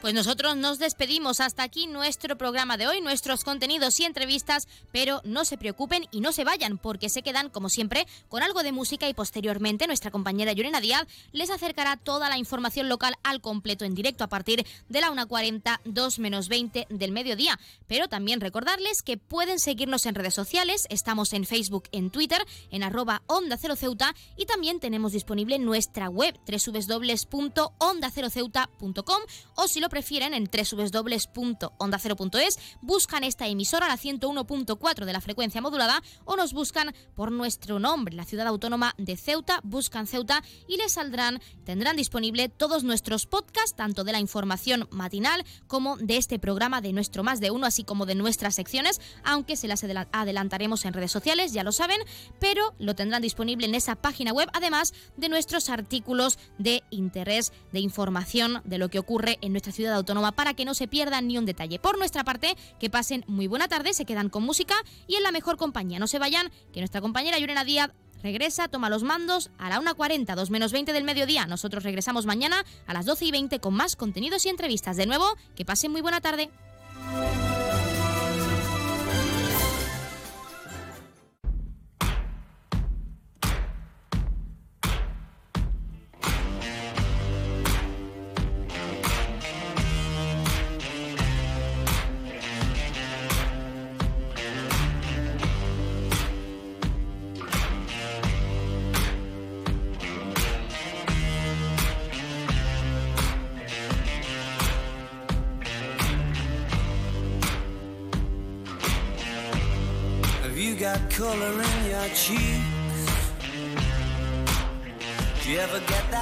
[0.07, 1.41] Pues nosotros nos despedimos.
[1.41, 6.21] Hasta aquí nuestro programa de hoy, nuestros contenidos y entrevistas, pero no se preocupen y
[6.21, 10.13] no se vayan porque se quedan, como siempre, con algo de música y posteriormente nuestra
[10.13, 14.65] compañera Yorena Díaz les acercará toda la información local al completo en directo a partir
[14.89, 17.59] de la 1.40, 2 menos 20 del mediodía.
[17.89, 22.85] Pero también recordarles que pueden seguirnos en redes sociales, estamos en Facebook, en Twitter, en
[22.85, 29.23] arroba Onda Cero Ceuta y también tenemos disponible nuestra web www.ondaceroceuta.com
[29.57, 36.03] o si lo prefieren en www.ondacero.es, buscan esta emisora, la 101.4 de la frecuencia modulada,
[36.27, 40.93] o nos buscan por nuestro nombre, la ciudad autónoma de Ceuta, buscan Ceuta y les
[40.93, 46.83] saldrán, tendrán disponible todos nuestros podcasts, tanto de la información matinal como de este programa
[46.83, 49.83] de nuestro más de uno, así como de nuestras secciones, aunque se las
[50.13, 52.03] adelantaremos en redes sociales, ya lo saben,
[52.39, 57.81] pero lo tendrán disponible en esa página web, además de nuestros artículos de interés, de
[57.81, 61.39] información de lo que ocurre en nuestra ciudad autónoma para que no se pierdan ni
[61.39, 61.79] un detalle.
[61.79, 64.75] Por nuestra parte, que pasen muy buena tarde, se quedan con música
[65.07, 65.99] y en la mejor compañía.
[65.99, 67.91] No se vayan, que nuestra compañera Yurena Díaz
[68.23, 71.47] regresa, toma los mandos a la 1.40, 2 menos 20 del mediodía.
[71.47, 74.97] Nosotros regresamos mañana a las 12 y 20 con más contenidos y entrevistas.
[74.97, 76.51] De nuevo, que pasen muy buena tarde.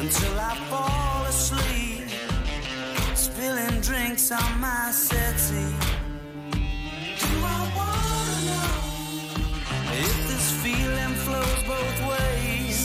[0.00, 2.08] until I fall asleep,
[3.14, 5.74] spilling drinks on my settee.
[7.22, 8.74] Do I wanna know
[10.06, 12.78] if this feeling flows both ways?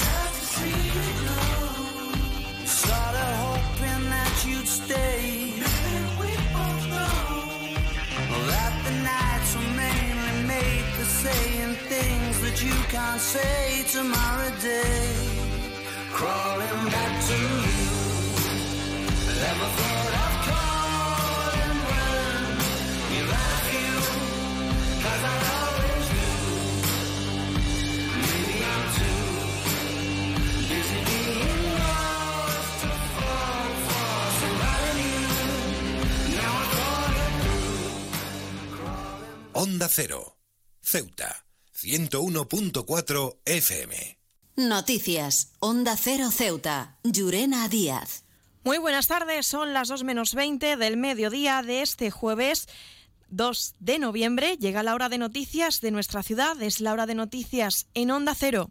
[2.65, 5.53] Started hoping that you'd stay.
[6.19, 7.77] we both know
[8.51, 15.32] that the nights were mainly made for saying things that you can't say tomorrow day.
[16.13, 17.89] Crawling back to you.
[19.43, 22.41] Never thought of calling when
[23.13, 23.93] you like you.
[25.03, 26.39] Cause I always knew.
[28.23, 29.25] Maybe I'm too
[30.69, 35.57] busy being lost to fall for somebody new.
[36.37, 37.33] Now I thought it
[39.53, 39.61] through.
[39.61, 40.21] Onda Cero,
[40.81, 41.31] Ceuta,
[41.83, 43.91] 101.4 FM.
[44.55, 45.51] Noticias.
[45.59, 46.97] Onda Cero Ceuta.
[47.03, 48.23] Llurena Díaz.
[48.63, 52.67] Muy buenas tardes, son las 2 menos 20 del mediodía de este jueves
[53.29, 54.57] 2 de noviembre.
[54.57, 58.35] Llega la hora de noticias de nuestra ciudad, es la hora de noticias en Onda
[58.35, 58.69] Cero.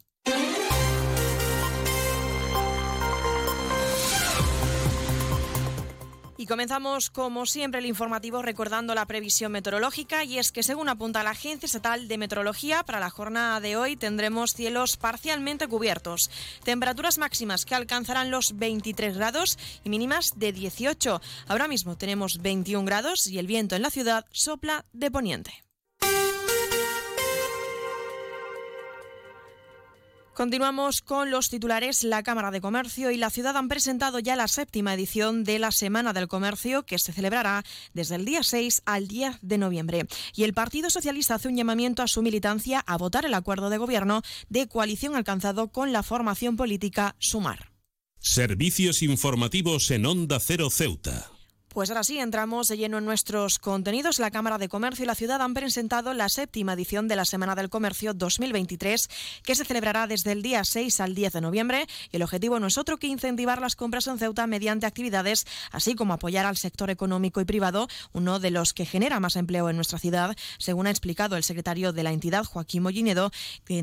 [6.43, 11.23] Y comenzamos, como siempre, el informativo recordando la previsión meteorológica y es que, según apunta
[11.23, 16.33] la Agencia Estatal de Meteorología, para la jornada de hoy tendremos cielos parcialmente cubiertos,
[16.65, 21.21] temperaturas máximas que alcanzarán los 23 grados y mínimas de 18.
[21.47, 25.63] Ahora mismo tenemos 21 grados y el viento en la ciudad sopla de poniente.
[30.35, 32.05] Continuamos con los titulares.
[32.05, 35.71] La Cámara de Comercio y la ciudad han presentado ya la séptima edición de la
[35.71, 40.07] Semana del Comercio que se celebrará desde el día 6 al 10 de noviembre.
[40.35, 43.77] Y el Partido Socialista hace un llamamiento a su militancia a votar el acuerdo de
[43.77, 47.71] gobierno de coalición alcanzado con la formación política Sumar.
[48.19, 51.31] Servicios informativos en Onda Cero Ceuta.
[51.73, 54.19] Pues ahora sí, entramos de lleno en nuestros contenidos.
[54.19, 57.55] La Cámara de Comercio y la Ciudad han presentado la séptima edición de la Semana
[57.55, 59.09] del Comercio 2023,
[59.43, 61.87] que se celebrará desde el día 6 al 10 de noviembre.
[62.11, 65.95] Y el objetivo no es otro que incentivar las compras en Ceuta mediante actividades, así
[65.95, 69.77] como apoyar al sector económico y privado, uno de los que genera más empleo en
[69.77, 73.31] nuestra ciudad, según ha explicado el secretario de la entidad, Joaquín Mollinedo,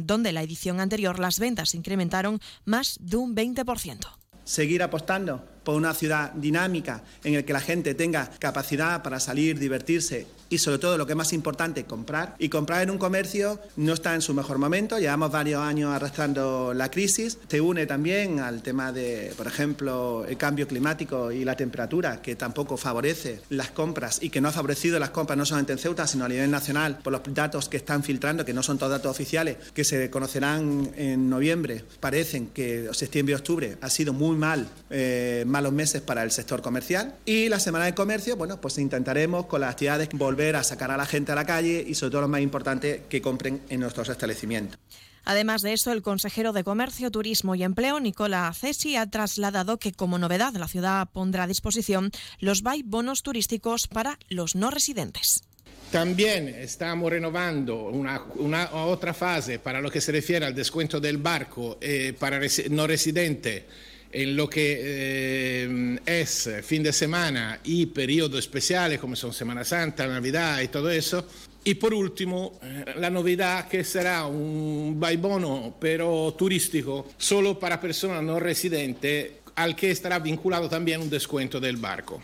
[0.02, 4.20] donde la edición anterior las ventas incrementaron más de un 20%.
[4.44, 9.60] Seguir apostando por una ciudad dinámica en la que la gente tenga capacidad para salir,
[9.60, 12.36] divertirse y sobre todo lo que es más importante, comprar.
[12.40, 16.74] Y comprar en un comercio no está en su mejor momento, llevamos varios años arrastrando
[16.74, 21.56] la crisis, se une también al tema de, por ejemplo, el cambio climático y la
[21.56, 25.74] temperatura, que tampoco favorece las compras y que no ha favorecido las compras no solamente
[25.74, 28.78] en Ceuta, sino a nivel nacional, por los datos que están filtrando, que no son
[28.78, 31.84] todos datos oficiales, que se conocerán en noviembre.
[32.00, 36.62] Parecen que septiembre y octubre ha sido muy mal, eh, malos meses para el sector
[36.62, 37.16] comercial.
[37.26, 40.96] Y la semana de comercio, bueno, pues intentaremos con las actividades volver a sacar a
[40.96, 44.08] la gente a la calle y sobre todo lo más importante, que compren en nuestros
[44.08, 44.80] establecimientos.
[45.26, 49.92] Además de eso, el consejero de Comercio, Turismo y Empleo, Nicola Cesi, ha trasladado que
[49.92, 55.44] como novedad la ciudad pondrá a disposición los buy bonos turísticos para los no residentes.
[55.92, 61.18] También estamos renovando una, una, otra fase para lo que se refiere al descuento del
[61.18, 63.66] barco eh, para res, no residente
[64.12, 70.08] en lo que eh, es fin de semana y periodos especiales como son Semana Santa,
[70.08, 71.26] Navidad y todo eso.
[71.64, 78.24] Y por último, eh, la novedad que será un bono pero turístico solo para personas
[78.24, 82.22] no residentes al que estará vinculado también un descuento del barco.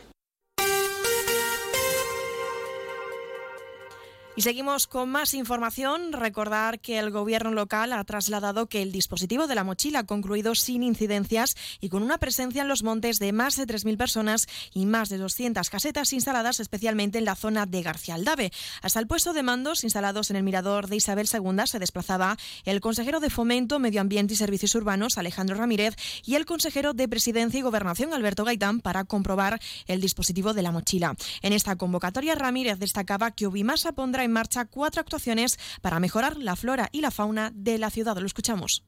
[4.37, 6.11] Y seguimos con más información.
[6.11, 10.55] Recordar que el gobierno local ha trasladado que el dispositivo de la mochila ha concluido
[10.55, 14.87] sin incidencias y con una presencia en los montes de más de 3.000 personas y
[14.87, 18.51] más de 200 casetas instaladas especialmente en la zona de García Aldave.
[18.81, 22.35] Hasta el puesto de mandos instalados en el mirador de Isabel II se desplazaba
[22.65, 25.95] el consejero de Fomento, Medio Ambiente y Servicios Urbanos, Alejandro Ramírez,
[26.25, 30.73] y el consejero de Presidencia y Gobernación, Alberto Gaitán, para comprobar el dispositivo de la
[30.73, 31.15] mochila.
[31.41, 36.55] En esta convocatoria, Ramírez destacaba que Ubimasa pondrá en marcha cuatro actuaciones para mejorar la
[36.55, 38.17] flora y la fauna de la ciudad.
[38.17, 38.83] Lo escuchamos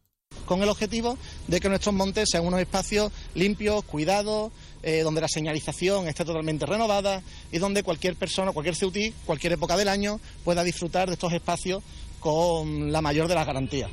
[0.45, 4.51] con el objetivo de que nuestros montes sean unos espacios limpios, cuidados,
[4.83, 9.77] eh, donde la señalización esté totalmente renovada y donde cualquier persona, cualquier ceutí, cualquier época
[9.77, 11.81] del año pueda disfrutar de estos espacios
[12.19, 13.89] con la mayor de las garantías.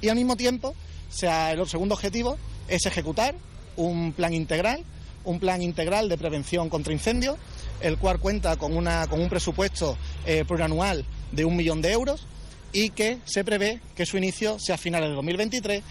[0.00, 0.74] Y al mismo tiempo,
[1.10, 2.38] sea, el segundo objetivo
[2.68, 3.34] es ejecutar
[3.76, 4.84] un plan integral,
[5.24, 7.36] un plan integral de prevención contra incendios,
[7.80, 9.96] el cual cuenta con, una, con un presupuesto
[10.26, 12.26] eh, plurianual de un millón de euros
[12.72, 15.84] y que se prevé que su inicio sea a finales de 2023.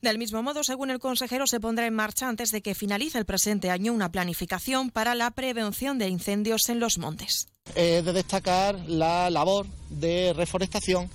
[0.00, 3.24] Del mismo modo, según el consejero, se pondrá en marcha antes de que finalice el
[3.24, 7.48] presente año una planificación para la prevención de incendios en los montes.
[7.74, 11.10] de destacar la labor de reforestación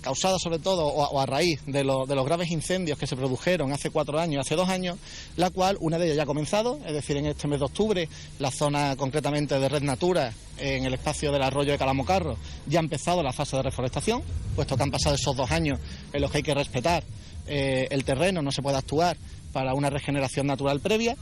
[0.00, 4.18] causada sobre todo o a, raíz de, los graves incendios que se produjeron hace cuatro
[4.18, 4.98] años, hace dos años,
[5.36, 8.08] la cual una de ellas ya ha comenzado, es decir, en este mes de octubre,
[8.38, 12.36] la zona concretamente de Red Natura, en el espacio del arroyo de Calamocarro,
[12.66, 14.22] ya ha empezado la fase de reforestación,
[14.54, 15.78] puesto que han pasado esos dos años
[16.12, 17.04] en los que hay que respetar
[17.46, 19.16] eh, el terreno, no se puede actuar
[19.52, 21.16] para una regeneración natural previa.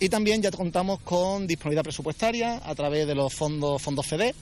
[0.00, 4.34] Y también ya contamos con disponibilidad presupuestaria a través de los fondos, fondos FEDER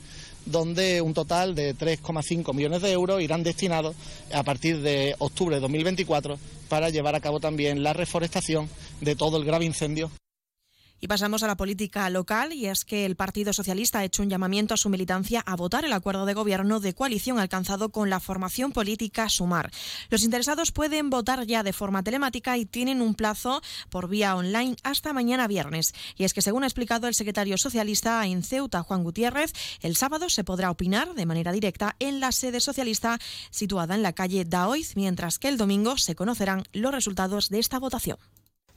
[0.47, 3.97] donde un total de 3,5 millones de euros irán destinados
[4.33, 6.39] a partir de octubre de 2024
[6.69, 8.69] para llevar a cabo también la reforestación
[9.01, 10.11] de todo el grave incendio
[11.03, 14.31] y pasamos a la política local y es que el Partido Socialista ha hecho un
[14.31, 18.21] llamamiento a su militancia a votar el acuerdo de gobierno de coalición alcanzado con la
[18.21, 19.73] formación política Sumar.
[20.11, 24.77] Los interesados pueden votar ya de forma telemática y tienen un plazo por vía online
[24.85, 25.93] hasta mañana viernes.
[26.17, 30.31] Y es que según ha explicado el secretario socialista en Ceuta, Juan Gutiérrez, el sábado
[30.31, 33.19] se podrá opinar de manera directa en la sede socialista
[33.51, 37.81] situada en la calle Daoiz, mientras que el domingo se conocerán los resultados de esta
[37.81, 38.19] votación.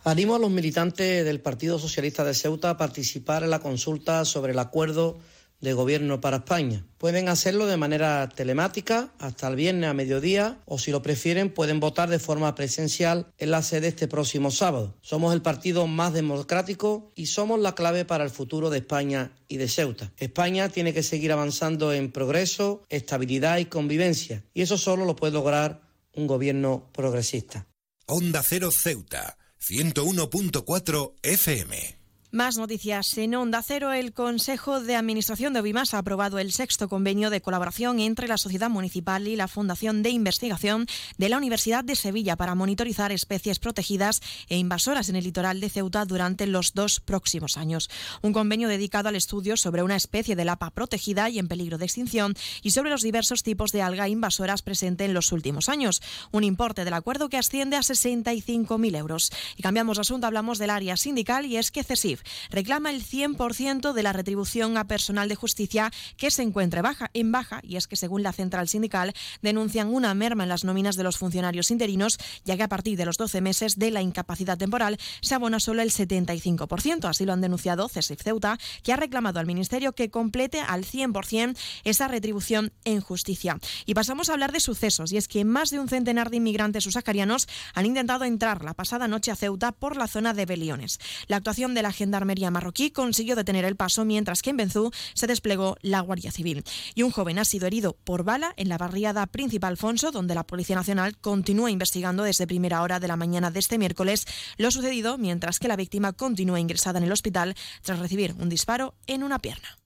[0.07, 4.51] Animo a los militantes del Partido Socialista de Ceuta a participar en la consulta sobre
[4.51, 5.17] el acuerdo
[5.61, 6.85] de gobierno para España.
[6.99, 11.79] Pueden hacerlo de manera telemática hasta el viernes a mediodía o si lo prefieren pueden
[11.79, 14.95] votar de forma presencial en la sede este próximo sábado.
[15.01, 19.57] Somos el partido más democrático y somos la clave para el futuro de España y
[19.57, 20.11] de Ceuta.
[20.17, 25.33] España tiene que seguir avanzando en progreso, estabilidad y convivencia y eso solo lo puede
[25.33, 25.81] lograr
[26.13, 27.65] un gobierno progresista.
[28.05, 29.35] Onda Cero Ceuta
[29.69, 32.04] 101.4 FM.
[32.35, 33.17] Más noticias.
[33.17, 37.39] En Onda Cero, el Consejo de Administración de Ovimas ha aprobado el sexto convenio de
[37.39, 40.85] colaboración entre la Sociedad Municipal y la Fundación de Investigación
[41.17, 45.69] de la Universidad de Sevilla para monitorizar especies protegidas e invasoras en el litoral de
[45.69, 47.89] Ceuta durante los dos próximos años.
[48.21, 51.85] Un convenio dedicado al estudio sobre una especie de lapa protegida y en peligro de
[51.85, 56.01] extinción y sobre los diversos tipos de alga invasoras presentes en los últimos años.
[56.33, 59.31] Un importe del acuerdo que asciende a 65.000 euros.
[59.55, 63.93] Y cambiamos de asunto, hablamos del área sindical y es que CESIF reclama el 100%
[63.93, 67.87] de la retribución a personal de justicia que se encuentre baja, en baja y es
[67.87, 72.17] que según la central sindical denuncian una merma en las nóminas de los funcionarios interinos
[72.43, 75.81] ya que a partir de los 12 meses de la incapacidad temporal se abona solo
[75.81, 77.05] el 75%.
[77.05, 81.57] Así lo han denunciado CESIF Ceuta que ha reclamado al Ministerio que complete al 100%
[81.83, 83.59] esa retribución en justicia.
[83.85, 86.83] Y pasamos a hablar de sucesos y es que más de un centenar de inmigrantes
[86.83, 90.99] susacarianos han intentado entrar la pasada noche a Ceuta por la zona de Beliones.
[91.27, 95.25] La actuación de la Gendarmería marroquí consiguió detener el paso mientras que en Benzú se
[95.25, 96.63] desplegó la Guardia Civil.
[96.93, 100.45] Y un joven ha sido herido por bala en la barriada Príncipe Alfonso, donde la
[100.45, 104.27] Policía Nacional continúa investigando desde primera hora de la mañana de este miércoles
[104.57, 108.93] lo sucedido, mientras que la víctima continúa ingresada en el hospital tras recibir un disparo
[109.07, 109.84] en una pierna.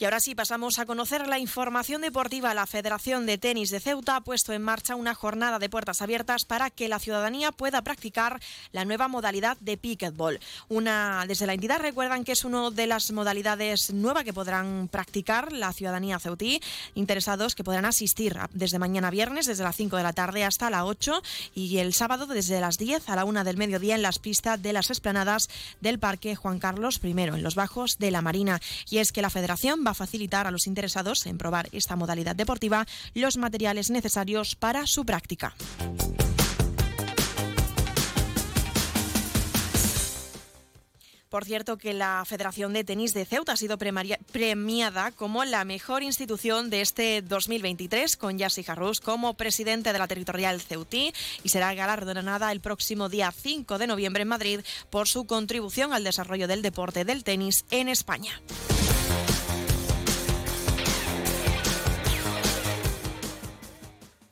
[0.00, 2.54] Y ahora sí pasamos a conocer la información deportiva.
[2.54, 6.46] La Federación de Tenis de Ceuta ha puesto en marcha una jornada de puertas abiertas
[6.46, 8.40] para que la ciudadanía pueda practicar
[8.72, 10.40] la nueva modalidad de pickleball.
[10.70, 15.52] Una, desde la entidad recuerdan que es una de las modalidades nuevas que podrán practicar
[15.52, 16.62] la ciudadanía ceutí.
[16.94, 20.84] Interesados que podrán asistir desde mañana viernes, desde las 5 de la tarde hasta las
[20.84, 21.22] 8
[21.54, 24.72] y el sábado desde las 10 a la 1 del mediodía en las pistas de
[24.72, 25.50] las esplanadas
[25.82, 28.62] del Parque Juan Carlos I, en los bajos de la Marina.
[28.88, 32.34] Y es que la Federación va a facilitar a los interesados en probar esta modalidad
[32.34, 35.54] deportiva los materiales necesarios para su práctica.
[41.30, 46.02] Por cierto, que la Federación de Tenis de Ceuta ha sido premiada como la mejor
[46.02, 51.12] institución de este 2023, con Yassi Jarrus como presidente de la territorial Ceutí
[51.44, 54.60] y será galardonada el próximo día 5 de noviembre en Madrid
[54.90, 58.42] por su contribución al desarrollo del deporte del tenis en España.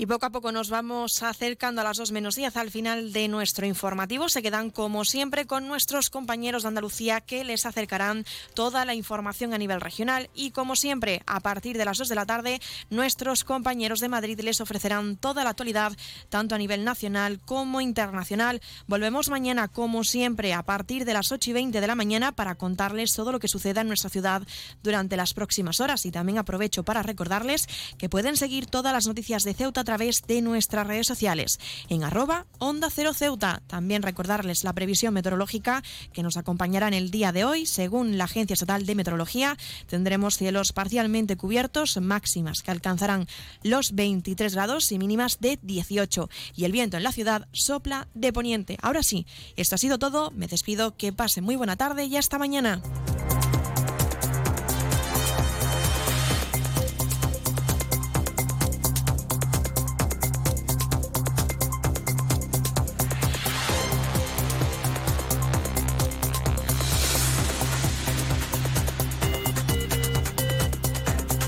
[0.00, 3.26] Y poco a poco nos vamos acercando a las 2 menos 10 al final de
[3.26, 4.28] nuestro informativo.
[4.28, 9.54] Se quedan como siempre con nuestros compañeros de Andalucía que les acercarán toda la información
[9.54, 10.30] a nivel regional.
[10.36, 12.60] Y como siempre, a partir de las 2 de la tarde,
[12.90, 15.96] nuestros compañeros de Madrid les ofrecerán toda la actualidad,
[16.28, 18.62] tanto a nivel nacional como internacional.
[18.86, 22.54] Volvemos mañana, como siempre, a partir de las 8 y 20 de la mañana para
[22.54, 24.46] contarles todo lo que suceda en nuestra ciudad
[24.80, 26.06] durante las próximas horas.
[26.06, 27.66] Y también aprovecho para recordarles
[27.98, 31.58] que pueden seguir todas las noticias de Ceuta través de nuestras redes sociales
[31.88, 33.62] en arroba Onda Cero Ceuta.
[33.68, 35.82] También recordarles la previsión meteorológica
[36.12, 37.64] que nos acompañará en el día de hoy.
[37.64, 39.56] Según la Agencia Estatal de Meteorología,
[39.86, 43.28] tendremos cielos parcialmente cubiertos, máximas que alcanzarán
[43.62, 46.28] los 23 grados y mínimas de 18.
[46.54, 48.76] Y el viento en la ciudad sopla de poniente.
[48.82, 50.30] Ahora sí, esto ha sido todo.
[50.32, 50.98] Me despido.
[50.98, 52.82] Que pase muy buena tarde y hasta mañana.